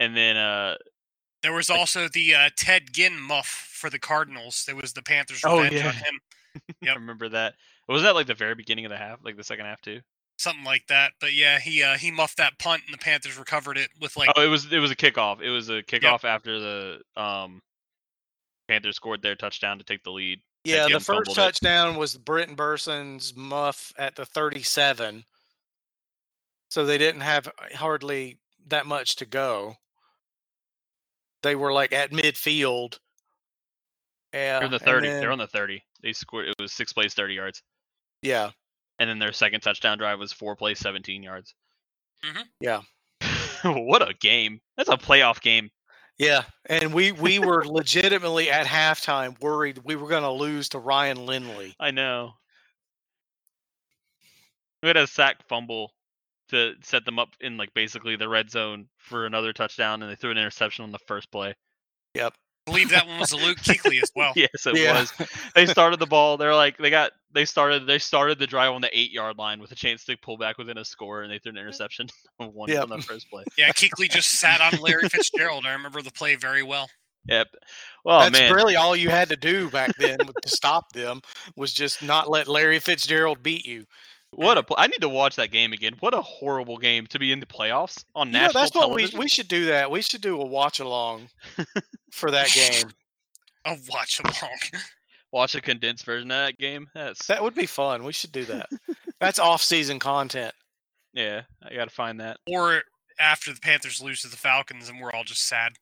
[0.00, 0.76] and then uh
[1.42, 4.64] There was also the uh, Ted Ginn muff for the Cardinals.
[4.66, 5.88] There was the Panthers' Oh, revenge yeah.
[5.88, 6.20] on him.
[6.88, 7.54] I remember that.
[7.88, 10.00] Was that like the very beginning of the half, like the second half too?
[10.46, 11.10] Something like that.
[11.20, 14.28] But yeah, he uh, he muffed that punt, and the Panthers recovered it with like
[14.36, 15.42] oh, it was it was a kickoff.
[15.42, 17.60] It was a kickoff after the um
[18.68, 20.40] Panthers scored their touchdown to take the lead.
[20.62, 21.34] Yeah, the first fumbled it.
[21.34, 25.24] touchdown was Brenton Bersin's muff at the 37.
[26.70, 28.38] So they didn't have hardly
[28.68, 29.74] that much to go.
[31.42, 33.00] They were like at midfield.
[34.32, 35.08] Yeah, They're on the thirty.
[35.08, 35.82] then- They're on the thirty.
[36.02, 36.46] They scored.
[36.48, 37.62] It was six plays, thirty yards,
[38.22, 38.50] yeah,
[38.98, 41.54] and then their second touchdown drive was four plays, seventeen yards.
[42.24, 42.42] Mm-hmm.
[42.60, 42.80] yeah,
[43.64, 44.60] what a game!
[44.76, 45.70] That's a playoff game.
[46.18, 46.42] yeah.
[46.66, 51.26] And we we were legitimately at halftime worried we were going to lose to Ryan
[51.26, 51.74] Lindley.
[51.78, 52.32] I know.
[54.82, 55.92] We had a sack fumble
[56.50, 60.16] to set them up in like basically the red zone for another touchdown, and they
[60.16, 61.54] threw an interception on the first play.
[62.14, 62.34] Yep.
[62.66, 64.32] I believe that one was a Luke Kuechly as well.
[64.36, 65.00] yes, it yeah.
[65.00, 65.12] was.
[65.54, 66.36] They started the ball.
[66.36, 69.60] They're like they got they started they started the drive on the eight yard line
[69.60, 72.08] with a chance to pull back within a score, and they threw an interception
[72.40, 72.82] on one Yep.
[72.82, 73.44] on the first play.
[73.58, 75.64] Yeah, Kuechly just sat on Larry Fitzgerald.
[75.66, 76.88] I remember the play very well.
[77.28, 77.48] Yep.
[78.04, 81.20] Well, That's man, really all you had to do back then to stop them
[81.56, 83.84] was just not let Larry Fitzgerald beat you.
[84.30, 85.94] what a pl- I need to watch that game again.
[85.98, 88.90] What a horrible game to be in the playoffs on You know, national that's what
[88.94, 89.64] we we should do.
[89.66, 91.28] That we should do a watch along
[92.16, 92.90] for that game.
[93.68, 94.58] Oh, watch along.
[95.32, 96.86] Watch a condensed version of that game.
[96.94, 98.04] That's That would be fun.
[98.04, 98.68] We should do that.
[99.18, 100.54] That's off-season content.
[101.12, 101.42] yeah.
[101.68, 102.38] I gotta find that.
[102.48, 102.82] or
[103.18, 105.72] after the Panthers lose to the Falcons and we're all just sad.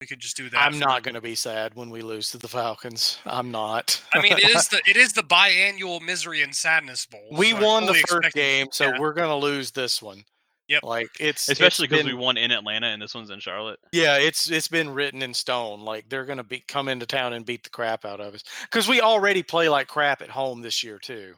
[0.00, 0.60] we could just do that.
[0.60, 3.18] I'm for- not going to be sad when we lose to the Falcons.
[3.24, 4.02] I'm not.
[4.12, 7.28] I mean, it is the it is the biannual misery and sadness bowl.
[7.30, 8.98] we so I won the fully first expect game, so yeah.
[8.98, 10.24] we're going to lose this one.
[10.72, 10.84] Yep.
[10.84, 13.78] Like it's Especially because we won in Atlanta and this one's in Charlotte.
[13.92, 15.80] Yeah, it's it's been written in stone.
[15.84, 18.88] Like they're gonna be come into town and beat the crap out of us because
[18.88, 21.34] we already play like crap at home this year too.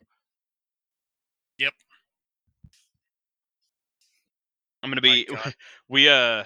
[1.58, 1.72] Yep.
[4.84, 5.26] I'm gonna be
[5.88, 6.44] we uh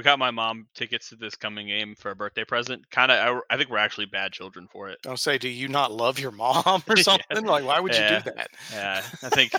[0.00, 2.88] we got my mom tickets to this coming game for a birthday present.
[2.90, 4.96] Kind of, I, I think we're actually bad children for it.
[5.06, 7.02] I'll say, do you not love your mom or Yeah.
[7.02, 7.44] something?
[7.44, 8.16] Like, why would Yeah.
[8.16, 8.48] you do that?
[8.72, 9.52] Yeah, I think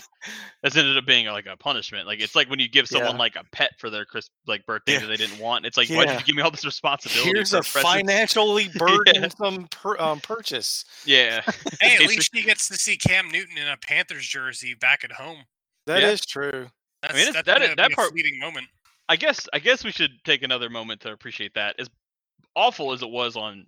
[0.64, 2.08] that's ended up being like a punishment.
[2.08, 3.18] Like it's like when you give someone Yeah.
[3.18, 4.98] like a pet for their Chris like birthday Yeah.
[5.00, 5.64] that they didn't want.
[5.64, 7.30] It's like why did you give me all this responsibility?
[7.32, 7.84] Here's for a present?
[7.84, 10.84] financially burdensome per, um, purchase.
[11.06, 11.42] Yeah,
[11.80, 15.12] Hey, at least she gets to see Cam Newton in a Panthers jersey back at
[15.12, 15.44] home.
[15.86, 16.32] That is Yeah.
[16.32, 16.66] true.
[17.02, 18.66] That's, mean, that's that gonna that be a part- fleeting moment.
[19.12, 21.74] I guess I guess we should take another moment to appreciate that.
[21.78, 21.90] As
[22.56, 23.66] awful as it was on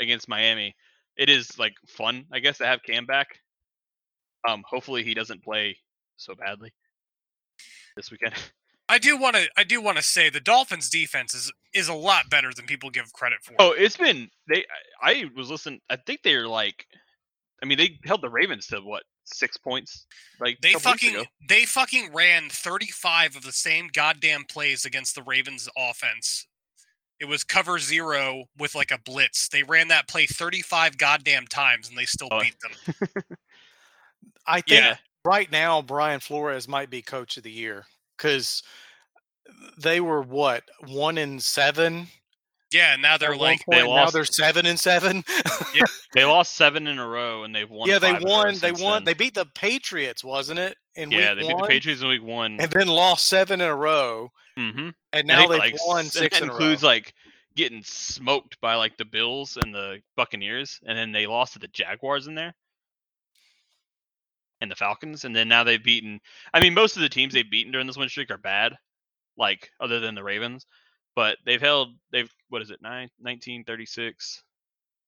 [0.00, 0.74] against Miami,
[1.14, 3.38] it is like fun, I guess, to have Cam back.
[4.48, 5.76] Um, hopefully he doesn't play
[6.16, 6.72] so badly
[7.96, 8.32] this weekend.
[8.88, 9.46] I do want to.
[9.58, 12.88] I do want to say the Dolphins' defense is is a lot better than people
[12.88, 13.56] give credit for.
[13.58, 14.64] Oh, it's been they.
[15.02, 15.80] I was listening.
[15.90, 16.86] I think they're like,
[17.62, 19.02] I mean, they held the Ravens to what
[19.34, 20.06] six points?
[20.40, 25.68] Like They fucking they fucking ran 35 of the same goddamn plays against the Ravens
[25.76, 26.46] offense.
[27.20, 29.48] It was cover zero with like a blitz.
[29.48, 32.40] They ran that play 35 goddamn times and they still Oh.
[32.40, 33.06] beat them.
[34.46, 34.96] I think Yeah.
[35.24, 38.62] right now Brian Flores might be coach of the year because
[39.78, 42.08] they were what one in seven.
[42.72, 45.24] Yeah, now they're one like They point, now lost- they're seven and seven.
[46.14, 47.86] They lost seven in a row, and they've won.
[47.86, 48.58] yeah, they five in a row won.
[48.58, 48.92] They won.
[48.94, 49.04] then.
[49.04, 50.74] They beat the Patriots, wasn't it?
[50.96, 51.66] In yeah, week they beat the?
[51.68, 52.58] Patriots in week one.
[52.58, 54.32] and then lost seven in a row.
[54.58, 54.88] mm-hmm.
[55.12, 56.56] And now they they've won six That in a row.
[56.58, 57.12] includes like
[57.56, 61.68] getting smoked by like the Bills and the Buccaneers, and then they lost to the
[61.68, 62.54] Jaguars in there,
[64.62, 66.20] and the Falcons, and then now they've beaten.
[66.54, 68.74] I mean, most of the teams they've beaten during this win streak are bad,
[69.36, 70.66] like other than the Ravens,
[71.18, 71.88] but they've held.
[72.12, 72.80] They've what is it?
[72.80, 74.40] Nine, 19, 36,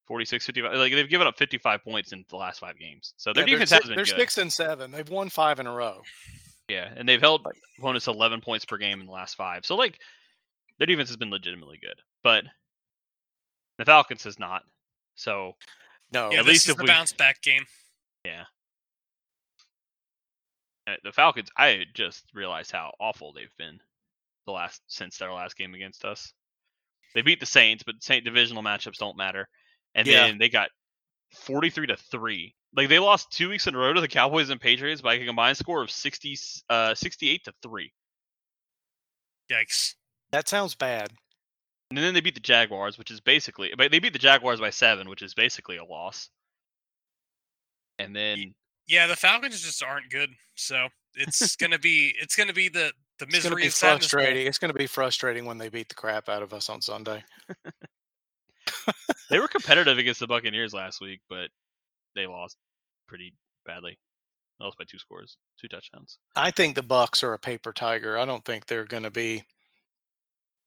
[0.09, 0.75] 46, 55.
[0.75, 3.55] Like they've given up 55 points in the last five games, so their Yeah, they're
[3.61, 4.17] defense has been they're good.
[4.19, 4.91] six and seven.
[4.91, 6.03] They've won five in a row.
[6.69, 7.47] Yeah, and they've held
[7.79, 9.65] opponents 11 points per game in the last five.
[9.65, 10.01] So like
[10.79, 12.43] their defense has been legitimately good, but
[13.79, 14.63] the Falcons has not.
[15.15, 15.55] So
[16.13, 17.65] No, yeah, at this least is if the we- bounce back game.
[18.25, 18.45] yeah
[20.87, 23.79] uh, the Falcons, I just realized how awful they've been
[24.47, 26.32] the last since their last game against us.
[27.14, 29.49] They beat the Saints, but Saint divisional matchups don't matter.
[29.95, 30.26] And Yeah.
[30.26, 30.70] then they got
[31.32, 32.55] 43 to 3.
[32.76, 35.24] Like they lost 2 weeks in a row to the Cowboys and Patriots by a
[35.26, 36.36] combined score of 60
[36.68, 37.93] uh 68 to 3.
[39.51, 39.95] Yikes.
[40.30, 41.11] that sounds bad.
[41.91, 44.70] And then they beat the Jaguars, which is basically but they beat the Jaguars by
[44.70, 46.30] 7, which is basically a loss.
[47.99, 48.55] And then
[48.86, 50.30] Yeah, the Falcons just aren't good.
[50.55, 54.12] So it's gonna be it's gonna be the the It's going to be and sadness
[54.12, 54.21] bowl.
[54.21, 54.47] frustrating.
[54.47, 57.23] It's going to be frustrating when they beat the crap out of us on Sunday.
[59.31, 61.49] they were competitive against the Buccaneers last week, but
[62.14, 62.57] they lost
[63.09, 63.35] pretty
[63.66, 63.99] badly.
[64.59, 66.18] They lost by two scores, two touchdowns.
[66.37, 68.18] I think the Bucks are a paper tiger.
[68.18, 69.45] I don't think they're going to be.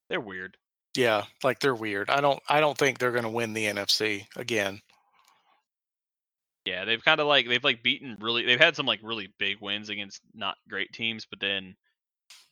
[0.10, 0.58] They're weird.
[0.96, 2.10] Yeah, like they're weird.
[2.10, 2.40] I don't.
[2.48, 4.80] I don't think they're going to win the NFC again.
[6.66, 8.46] Yeah, they've kind of like they've like beaten really.
[8.46, 11.76] They've had some like really big wins against not great teams, but then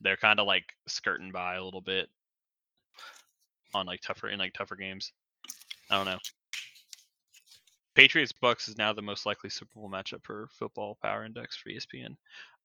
[0.01, 2.09] they're kind of like skirting by a little bit
[3.73, 5.11] on like tougher in like tougher games.
[5.89, 6.19] I don't know.
[7.95, 11.69] Patriots Bucks is now the most likely Super Bowl matchup for Football Power Index for
[11.69, 12.15] ESPN.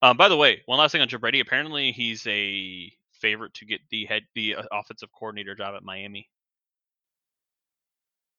[0.01, 1.41] Um, by the way, one last thing on Joe Brady.
[1.41, 6.29] Apparently, he's a favorite to get the head the uh, offensive coordinator job at Miami.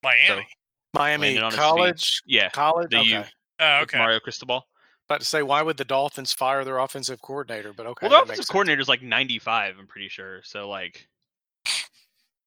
[0.02, 0.46] Miami.
[0.94, 1.60] Miami Landed on his feet.
[1.60, 2.22] College.
[2.26, 2.90] Yeah, College.
[2.90, 3.10] the okay.
[3.10, 3.22] U
[3.60, 3.98] oh, okay.
[3.98, 4.66] Mario Cristobal.
[5.09, 7.72] About to say, why would the Dolphins fire their offensive coordinator?
[7.72, 9.76] But okay, well, the offensive coordinator is like 95.
[9.78, 10.42] I'm pretty sure.
[10.42, 11.09] So like,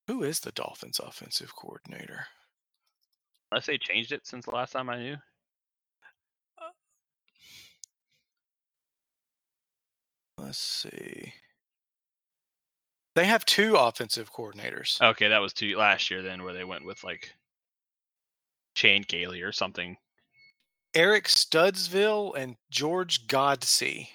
[0.07, 2.27] Who is the Dolphins offensive coordinator?
[3.51, 5.13] unless they changed it since the last time I knew.
[6.57, 6.69] Uh,
[10.37, 11.33] let's see.
[13.15, 15.01] They have two offensive coordinators.
[15.01, 17.33] Okay, that was two last year then, where they went with like
[18.75, 19.97] Chan Gailey or something.
[20.93, 24.07] Eric Studesville and George Godsey.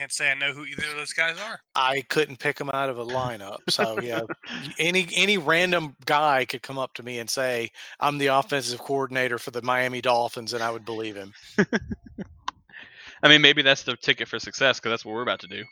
[0.00, 1.60] Can't say I know who either of those guys are.
[1.74, 3.58] I couldn't pick them out of a lineup.
[3.68, 4.22] So yeah,
[4.78, 9.38] any any random guy could come up to me and say, "I'm the offensive coordinator
[9.38, 11.34] for the Miami Dolphins," and I would believe him.
[13.22, 15.64] I mean, maybe that's the ticket for success because that's what we're about to do.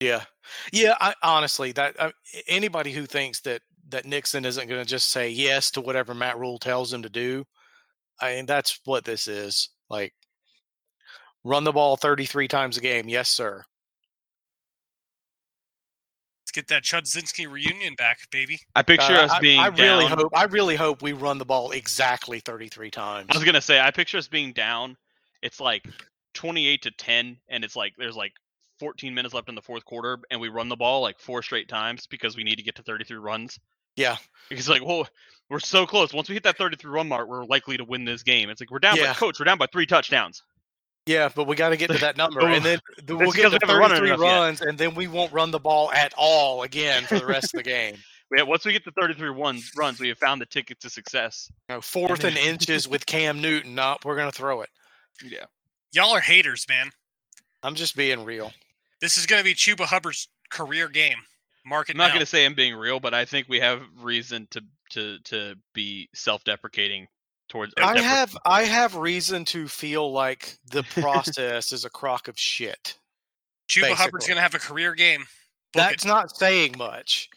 [0.00, 0.24] Yeah,
[0.72, 0.96] yeah.
[1.00, 5.10] I, honestly, that uh, I, anybody who thinks that that Nixon isn't going to just
[5.10, 7.44] say yes to whatever Matt Rhule tells him to do,
[8.20, 9.70] I mean, that's what this is.
[9.88, 10.12] Like,
[11.44, 13.08] run the ball 33 times a game.
[13.08, 13.64] Yes, sir.
[16.42, 18.58] Let's get that Chudzinski reunion back, baby.
[18.74, 20.18] I picture Uh, us I, being I really down.
[20.18, 20.32] hope.
[20.34, 23.26] I really hope we run the ball exactly 33 times.
[23.30, 24.96] I was gonna say, I picture us being down.
[25.42, 25.86] It's like
[26.34, 28.32] 28 to 10, and it's like there's like
[28.80, 31.68] 14 minutes left in the fourth quarter and we run the ball like four straight
[31.68, 33.58] times because we need to get to 33 runs.
[33.98, 34.16] Yeah.
[34.48, 35.06] Because like, well,
[35.50, 36.12] we're so close.
[36.14, 38.48] Once we hit that 33 run mark, we're likely to win this game.
[38.50, 39.08] It's like we're down Yeah.
[39.08, 40.42] by coach, we're down by three touchdowns.
[41.06, 43.50] Yeah, but we got to get to that number, and then the, we'll it's get
[43.50, 44.38] because to we haven't run 33 enough yet.
[44.38, 47.58] runs, and then we won't run the ball at all again for the rest of
[47.58, 47.96] the game.
[48.36, 51.50] Yeah, once we get to 33 runs, runs, we have found the ticket to success.
[51.70, 53.74] You know, fourth and inches with Cam Newton.
[53.74, 54.68] Not, we're gonna throw it.
[55.24, 55.46] Yeah.
[55.94, 56.90] Y'all are haters, man.
[57.62, 58.52] I'm just being real.
[59.00, 61.16] This is going to be Chuba Hubbard's career game.
[61.68, 63.80] Mark it I'm not going to say I'm being real, but I think we have
[64.00, 67.06] reason to to to be self-deprecating
[67.48, 67.74] towards.
[67.76, 72.38] I depre- have I have reason to feel like the process is a crock of
[72.38, 72.96] shit.
[73.68, 75.20] Chuba Hubbard's going to have a career game.
[75.20, 75.26] Book
[75.74, 76.08] That's it.
[76.08, 77.28] not saying much.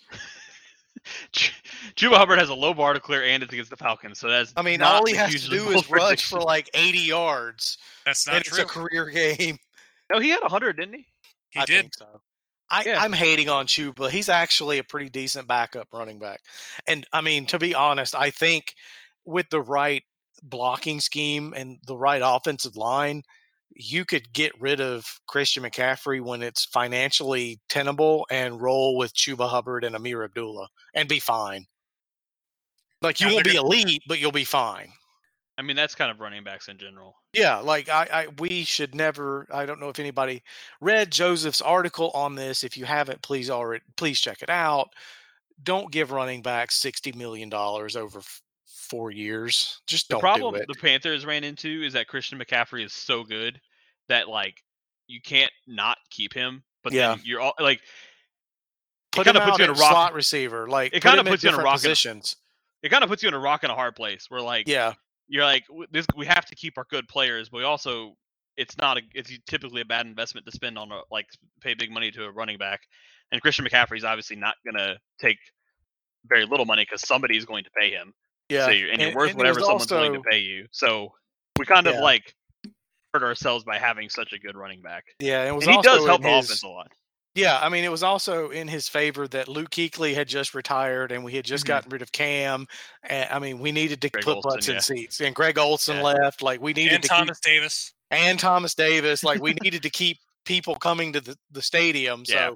[1.34, 1.54] Ch-
[1.96, 4.54] Chuba Hubbard has a low bar to clear, and it's against the Falcons, so that's.
[4.56, 6.38] I mean, not all he has to do bold is rush prediction.
[6.40, 9.58] for like 80 yards, That's and not it's a career game.
[10.12, 11.06] No, he had 100, didn't he?
[11.50, 11.82] He I did.
[11.82, 12.22] think so.
[12.72, 13.02] I, Yeah.
[13.02, 14.10] I'm hating on Chuba.
[14.10, 16.40] He's actually a pretty decent backup running back.
[16.88, 18.74] And I mean, to be honest, I think
[19.26, 20.04] with the right
[20.42, 23.24] blocking scheme and the right offensive line,
[23.76, 29.50] you could get rid of Christian McCaffrey when it's financially tenable and roll with Chuba
[29.50, 31.66] Hubbard and Ameer Abdullah and be fine.
[33.02, 34.94] Like you Yeah, won't be elite, but you'll be fine.
[35.62, 37.16] I mean, that's kind of running backs in general.
[37.34, 40.42] Yeah, like I, I we should never I don't know if anybody
[40.80, 42.64] read Joseph's article on this.
[42.64, 44.90] If you haven't, please already please check it out.
[45.62, 48.42] Don't give running backs sixty million dollars over f-
[48.90, 49.82] four years.
[49.86, 50.68] Just The don't problem do it.
[50.68, 53.62] the Panthers ran into is that Christian McCaffrey is so good
[54.10, 54.64] that like
[55.06, 56.64] you can't not keep him.
[56.84, 57.10] But Yeah.
[57.16, 57.82] then you're all like
[59.12, 60.68] Put kinda puts you in a rock- slot receiver.
[60.68, 62.38] Like it kinda him puts you in a rock and a- positions.
[62.82, 64.94] it kind of puts you in a rock and a hard place where like Yeah,
[65.32, 68.16] you're like this we have to keep our good players, but we also
[68.58, 71.26] it's not a it's typically a bad investment to spend on a like
[71.62, 72.82] pay big money to a running back.
[73.32, 75.38] And Christian McCaffrey's obviously not gonna take
[76.28, 78.14] very little money because somebody's going to pay him.
[78.50, 78.66] yeah.
[78.66, 80.68] So you're, and, you're worth and whatever someone's willing to pay you.
[80.72, 81.14] So
[81.58, 82.02] we kind of Yeah.
[82.02, 82.36] like
[83.14, 85.06] hurt ourselves by having such a good running back.
[85.20, 86.92] Yeah, it was And he also does help in the offense a lot.
[87.34, 91.14] Yeah, I mean, it was also in his favor that Luke Kuechly had just retired,
[91.14, 91.68] and we had just Mhm.
[91.70, 92.68] gotten rid of Cam.
[93.04, 94.80] And I mean, we needed to Greg put Olsen, butts in yeah.
[94.82, 96.04] seats, and Greg Olsen Yeah.
[96.04, 96.42] left.
[96.42, 97.94] Like we needed And to keep Thomas Davis.
[98.10, 99.24] and Thomas Davis.
[99.24, 102.26] Like we needed to keep people coming to the, the stadium.
[102.26, 102.52] So, Yeah.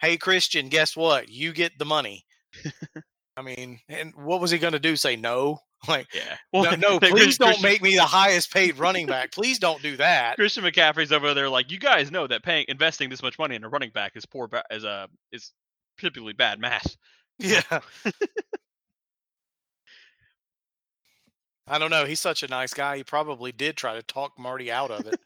[0.00, 1.28] hey, Christian, guess what?
[1.28, 2.24] You get the money.
[3.36, 4.94] I mean, and what was he going to do?
[4.94, 5.58] Say no?
[5.88, 6.36] Like, Yeah.
[6.52, 9.32] no, no Chris- please don't Christian- make me the highest paid running back.
[9.32, 10.36] Please don't do that.
[10.36, 13.64] Christian McCaffrey's over there like you guys know that paying investing this much money in
[13.64, 15.52] a running back is poor ba- is a is
[15.98, 16.96] typically bad math.
[17.38, 17.62] Yeah.
[21.66, 22.04] I don't know.
[22.04, 22.96] He's such a nice guy.
[22.98, 25.18] He probably did try to talk Marty out of it.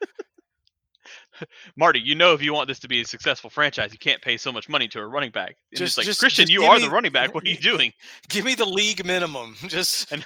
[1.77, 4.37] Marty, you know if you want this to be a successful franchise, you can't pay
[4.37, 5.57] so much money to a running back.
[5.73, 7.35] And Just- it's like just- Christian, just you are me- the running back.
[7.35, 7.93] What are you doing?
[8.29, 9.57] Give me the league minimum.
[9.69, 10.25] Just And-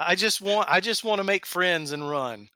[0.00, 2.48] I just want I just want to make friends and run.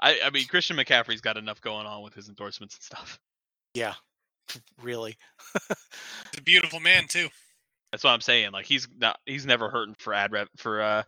[0.00, 3.18] I, I mean, Christian McCaffrey's got enough going on with his endorsements and stuff.
[3.74, 3.92] Yeah.
[4.82, 5.16] Really.
[5.68, 7.28] He's a beautiful man too.
[7.92, 8.52] That's what I'm saying.
[8.52, 11.02] Like he's not he's never hurting for ad rep for uh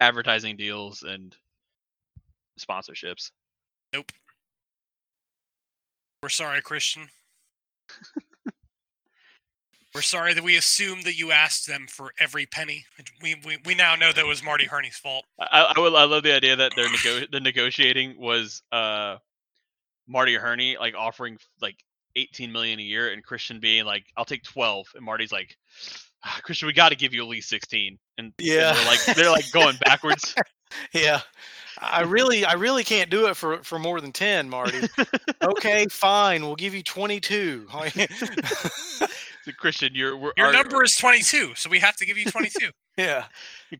[0.00, 1.34] advertising deals and
[2.58, 3.30] sponsorships.
[6.22, 7.06] We're sorry, Christian.
[9.94, 12.84] We're sorry that we assumed that you asked them for every penny.
[13.22, 15.24] We we, we now know that was Marty Hurney's fault.
[15.38, 19.18] I, I, will, I love the idea that they're nego- the negotiating was uh
[20.08, 21.76] Marty Hurney like offering like
[22.16, 25.56] 18 million a year and Christian being like I'll take 12 and Marty's like
[26.24, 28.72] "Ah, Christian we got to give you at least 16 and, and Yeah.
[28.72, 30.34] they're like they're like going backwards.
[30.92, 31.20] Yeah.
[31.78, 34.88] I really I really can't do it for for more than 10, Marty.
[35.42, 36.42] okay, fine.
[36.42, 37.66] We'll give you 22.
[39.58, 42.70] Christian, you're we're, Your our- number is 22, so we have to give you 22.
[42.96, 43.24] yeah.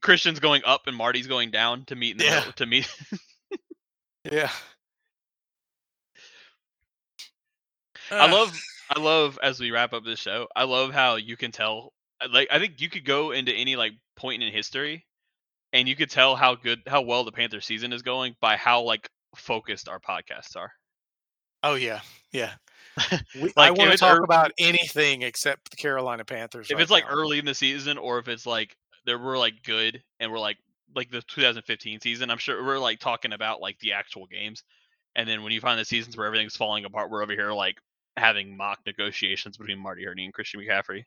[0.02, 2.38] Christian's going up and Marty's going down to meet in the Yeah.
[2.40, 2.96] middle- to meet
[4.30, 4.50] Yeah.
[8.10, 8.60] Uh, I love
[8.94, 10.46] I love as we wrap up this show.
[10.54, 11.92] I love how you can tell
[12.30, 15.06] like I think you could go into any like point in history
[15.74, 18.82] and you could tell how good how well the Panther season is going by how
[18.82, 20.70] like focused our podcasts are.
[21.62, 22.00] Oh yeah.
[22.32, 22.52] Yeah.
[23.34, 26.70] We, Like, I want to talk ear- about anything except the Carolina Panthers.
[26.70, 29.54] If right it's like early in the season or if it's like there we're like
[29.64, 30.58] good and we're like
[30.94, 34.62] like the 2015 season, I'm sure we're like talking about like the actual games.
[35.16, 37.76] And then when you find the seasons where everything's falling apart, we're over here like
[38.16, 41.02] having mock negotiations between Marty Hurney and Christian McCaffrey.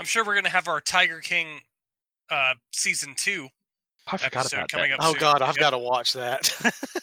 [0.00, 1.60] I'm sure we're gonna have our Tiger King
[2.30, 3.48] uh season two
[4.12, 5.00] I forgot episode about coming that.
[5.00, 5.06] up.
[5.06, 5.20] Oh soon.
[5.20, 5.60] God, I've Yep.
[5.60, 6.74] got to watch that.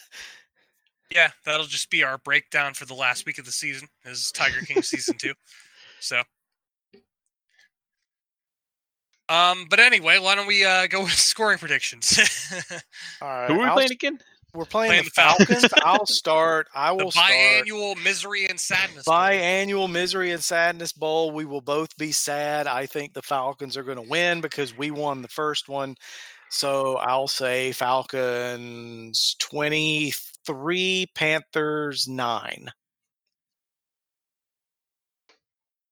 [1.14, 3.86] Yeah, that'll just be our breakdown for the last week of the season.
[4.04, 5.32] Is Tiger King season two.
[6.00, 6.20] So,
[9.28, 12.18] um, but anyway, why don't we uh, go with scoring predictions?
[13.20, 13.48] All right.
[13.50, 14.18] Who are we I'll- playing again?
[14.54, 15.48] We're playing, Playing the the Falcons.
[15.48, 15.72] Falcons.
[15.84, 16.66] I'll start.
[16.74, 17.30] I the will start.
[17.30, 19.04] biannual misery and sadness.
[19.04, 19.14] Bowl.
[19.14, 21.30] Biannual Misery and Sadness Bowl.
[21.32, 22.66] We will both be sad.
[22.66, 25.94] I think the Falcons are going to win because we won the first one.
[26.48, 32.72] So I'll say Falcons 23, Panthers 9.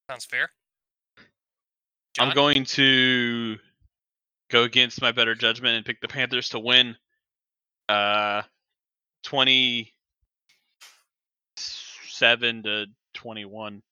[0.08, 0.50] Sounds fair.
[2.18, 3.56] I'm going to
[4.50, 6.96] go against my better judgment and pick the Panthers to win.
[7.88, 8.42] Uh,
[9.24, 9.92] twenty-seven
[12.62, 13.82] to twenty-one.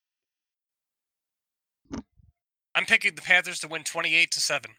[2.75, 4.71] I'm picking the Panthers to win 28 to seven.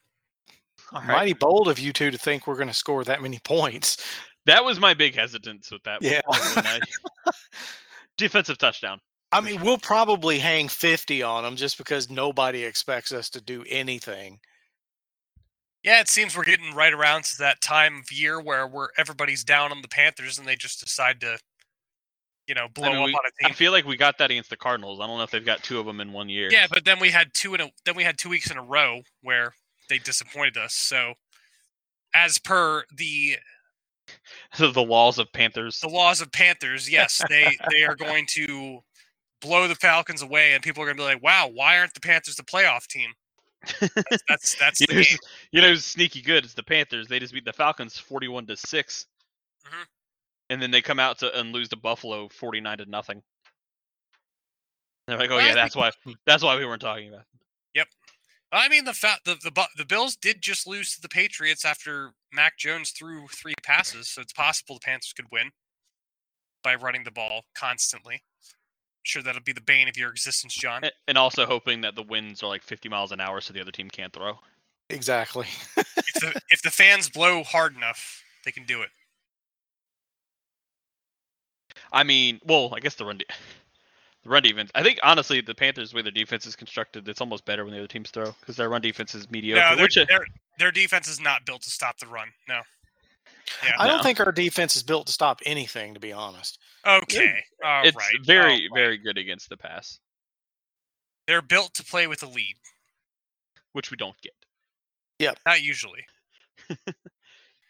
[0.93, 1.07] All right.
[1.07, 3.97] Mighty bold of you two to think we're going to score that many points.
[4.45, 6.01] That was my big hesitance with that.
[6.01, 6.21] Yeah.
[6.27, 6.79] I-
[8.17, 8.99] Defensive touchdown.
[9.31, 13.63] I mean, we'll probably hang 50 on them just because nobody expects us to do
[13.67, 14.39] anything.
[15.83, 19.43] Yeah, it seems we're getting right around to that time of year where we're everybody's
[19.43, 21.37] down on the Panthers and they just decide to,
[22.47, 23.51] you know, blow I mean, up we- on a team.
[23.51, 24.99] I feel like we got that against the Cardinals.
[25.01, 26.49] I don't know if they've got two of them in one year.
[26.51, 28.63] Yeah, but then we had two in a then we had two weeks in a
[28.63, 29.55] row where
[29.89, 30.73] they disappointed us.
[30.73, 31.13] So,
[32.13, 33.37] as per the
[34.53, 35.79] So the walls of Panthers.
[35.79, 38.79] the laws of Panthers, yes, they they are going to
[39.41, 41.99] blow the Falcons away, and people are going to be like, "Wow, why aren't the
[41.99, 43.11] Panthers the playoff team?"
[43.79, 45.01] That's that's, that's you, the know,
[45.51, 46.43] you know, sneaky good.
[46.45, 47.07] It's the Panthers.
[47.07, 49.05] They just beat the Falcons forty-one to 6
[49.65, 49.85] Mhm.
[50.49, 53.23] and then they come out to and lose to Buffalo forty-nine to nothing.
[55.07, 55.91] They're like, oh yeah, that's why.
[56.25, 57.21] That's why we weren't talking about.
[57.21, 57.42] it."
[58.53, 62.11] I mean, the fa- the the the Bills did just lose to the Patriots after
[62.31, 65.49] Mac Jones threw three passes, so it's possible the Panthers could win
[66.63, 68.21] by running the ball constantly.
[69.01, 70.83] Sure, that'll be the bane of your existence, John.
[71.07, 73.71] And also hoping that the winds are like fifty miles an hour, so the other
[73.71, 74.39] team can't throw.
[74.89, 75.47] Exactly.
[75.77, 78.89] if the if the fans blow hard enough, they can do it.
[81.91, 83.25] I mean, well, I guess the run, de-
[84.23, 84.71] the run defense.
[84.75, 87.73] I think honestly, the Panthers the way their defense is constructed, it's almost better when
[87.73, 89.61] the other teams throw because their run defense is mediocre.
[89.61, 90.25] no, their, which uh, their
[90.59, 92.29] their defense is not built to stop the run.
[92.47, 92.61] No.
[93.65, 93.75] Yeah.
[93.77, 94.03] I don't No.
[94.03, 96.59] think our defense is built to stop anything, to be honest.
[96.87, 97.43] Okay.
[97.63, 98.69] All it's right, very, all right.
[98.73, 99.99] very good against the pass,
[101.27, 102.55] They're built to play with a lead.
[103.73, 104.33] which we don't get.
[105.19, 105.39] Yep.
[105.45, 106.05] Not usually.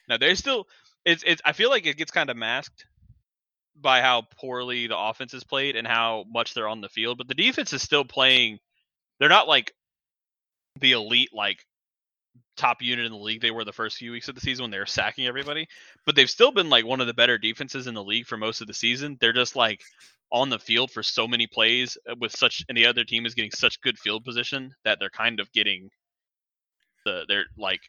[0.09, 0.67] No, there's still
[1.05, 1.41] it's it's.
[1.45, 2.85] I feel like it gets kind of masked
[3.76, 7.28] by how poorly the offense is played and how much they're on the field, but
[7.28, 8.59] the defense is still playing.
[9.19, 9.74] They're not like
[10.80, 11.65] the elite like
[12.55, 14.71] top unit in the league they were the first few weeks of the season when
[14.71, 15.67] they were sacking everybody,
[16.05, 18.61] but they've still been like one of the better defenses in the league for most
[18.61, 19.17] of the season.
[19.19, 19.82] They're just like
[20.32, 23.36] on the field for so many plays uh, with such and the other team is
[23.36, 25.89] getting such good field position that they're kind of getting
[27.05, 27.82] the they're like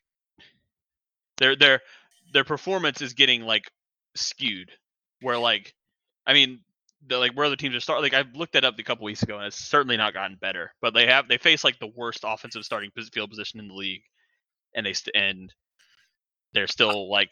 [1.39, 1.81] their their
[2.33, 3.71] their performance is getting like
[4.15, 4.71] skewed
[5.21, 5.75] where like
[6.27, 6.61] i mean
[7.07, 9.23] the like where other teams are start like I've looked that up a couple weeks
[9.23, 12.21] ago and it's certainly not gotten better but they have they face like the worst
[12.25, 14.03] offensive starting field position in the league
[14.75, 15.53] and they st- and
[16.55, 17.29] they're still like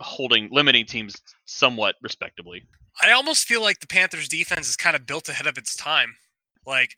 [0.00, 2.62] holding limiting teams somewhat respectably
[3.02, 6.16] I almost feel like the Panthers defense is kind of built ahead of its time.
[6.66, 6.96] Like,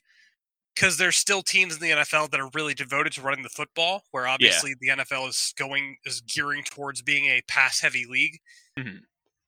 [0.74, 4.05] because there's still teams in the NFL that are really devoted to running the football,
[4.12, 8.39] where obviously the NFL is going, is gearing towards being a pass heavy league.
[8.78, 9.01] Mhm.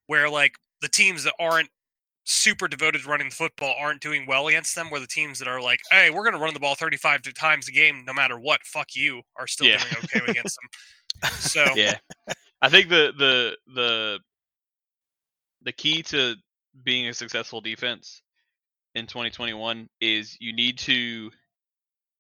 [0.07, 1.69] Where, like, the teams that aren't
[2.25, 5.49] super devoted to running the football aren't doing well against them, where the teams that
[5.49, 8.39] are like, hey, we're going to run the ball 35 times a game no matter
[8.39, 9.79] what, fuck you, are still Yeah.
[9.79, 11.31] doing okay against them.
[11.39, 11.99] So, yeah
[12.63, 14.19] i think the the the
[15.63, 16.35] the key to
[16.85, 18.23] being a successful defense
[18.95, 21.31] in 2021 is you need to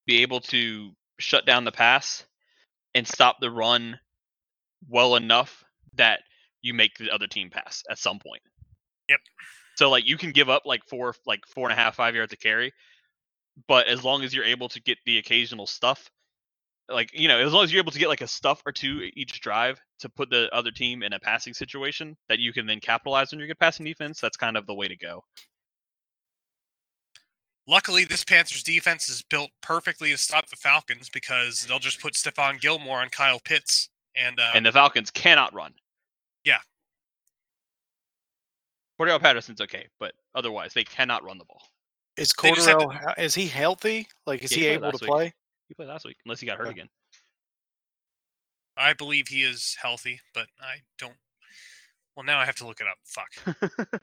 [0.06, 2.24] be able to shut down the pass
[2.94, 3.98] and stop the run
[4.88, 6.20] well enough that
[6.62, 8.42] you make the other team pass at some point.
[9.08, 9.20] Yep.
[9.76, 12.30] So like you can give up like four like four and a half five yards
[12.30, 12.72] to carry,
[13.66, 16.11] but as long as you're able to get the occasional stuff,
[16.88, 19.11] like you know, as long as you're able to get like a stuff or two
[19.14, 22.80] each drive to put the other team in a passing situation that you can then
[22.80, 25.22] capitalize on your good passing defense, that's kind of the way to go.
[27.66, 32.14] Luckily, this Panthers defense is built perfectly to stop the Falcons because they'll just put
[32.14, 35.72] Stephon Gilmore on Kyle Pitts, and, uh, and the Falcons cannot run.
[36.45, 36.59] Yeah.
[39.01, 41.62] Cordarrelle Patterson's okay, but otherwise they cannot run the ball.
[42.16, 44.07] Is They just have to- is he healthy?
[44.26, 45.11] Like, is Yeah, he he played able last to week.
[45.11, 45.32] play?
[45.68, 46.80] He played last week, unless he got hurt Okay.
[46.80, 46.88] again.
[48.76, 51.16] I believe he is healthy, but I don't.
[52.16, 52.99] Well, now I have to look it up.
[53.05, 53.30] Fuck.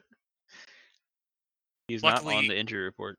[1.88, 3.18] He's not on Luckily- the injury report.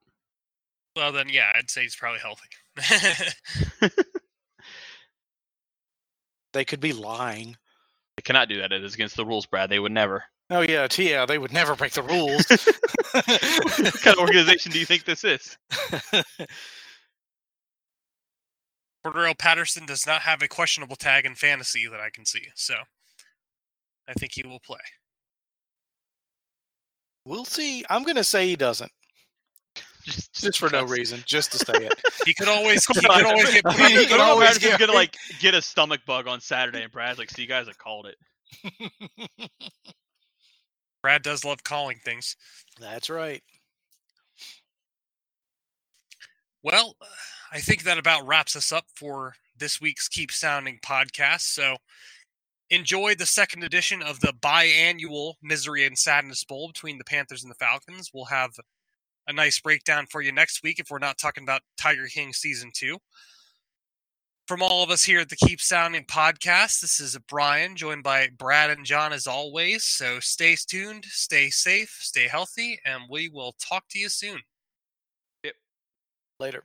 [0.96, 2.50] Well, then, yeah, I'd say he's probably healthy.
[6.54, 7.58] They could be lying.
[8.20, 8.74] They cannot do that.
[8.74, 9.70] It is against the rules, Brad.
[9.70, 10.26] They would never.
[10.50, 12.44] Oh yeah, t- yeah, they would never break the rules.
[13.12, 15.58] what kind of organization do you think this is?
[19.06, 22.74] Cordarrelle Patterson does not have a questionable tag in fantasy that I can see, so
[24.06, 24.82] I think he will play.
[27.24, 27.86] we'll see.
[27.90, 28.92] I'm gonna say he doesn't,
[30.10, 31.94] Just, just for no reason, just to say it.
[32.26, 35.16] He could always he could always get He put can always Brad's get- gonna like
[35.40, 39.50] get a stomach bug on Saturday, and Brad's like, "See, you guys, I called it."
[41.02, 42.36] Brad does love calling things.
[42.80, 43.42] That's right.
[46.62, 46.96] Well,
[47.52, 51.42] I think that about wraps us up for this week's Keep Sounding podcast.
[51.42, 51.78] So
[52.70, 57.50] enjoy the second edition of the biannual Misery and Sadness Bowl between the Panthers and
[57.52, 58.12] the Falcons.
[58.14, 58.52] We'll have
[59.30, 62.72] a nice breakdown for you next week if we're not talking about Tiger King season
[62.74, 62.98] two.
[64.48, 68.30] From all of us here at the Keep Sounding podcast, this is Brian, joined by
[68.36, 69.84] Brad and John as always.
[69.84, 74.40] So stay tuned, stay safe, stay healthy, and we will talk to you soon.
[75.44, 75.54] Yep.
[76.40, 76.64] Later.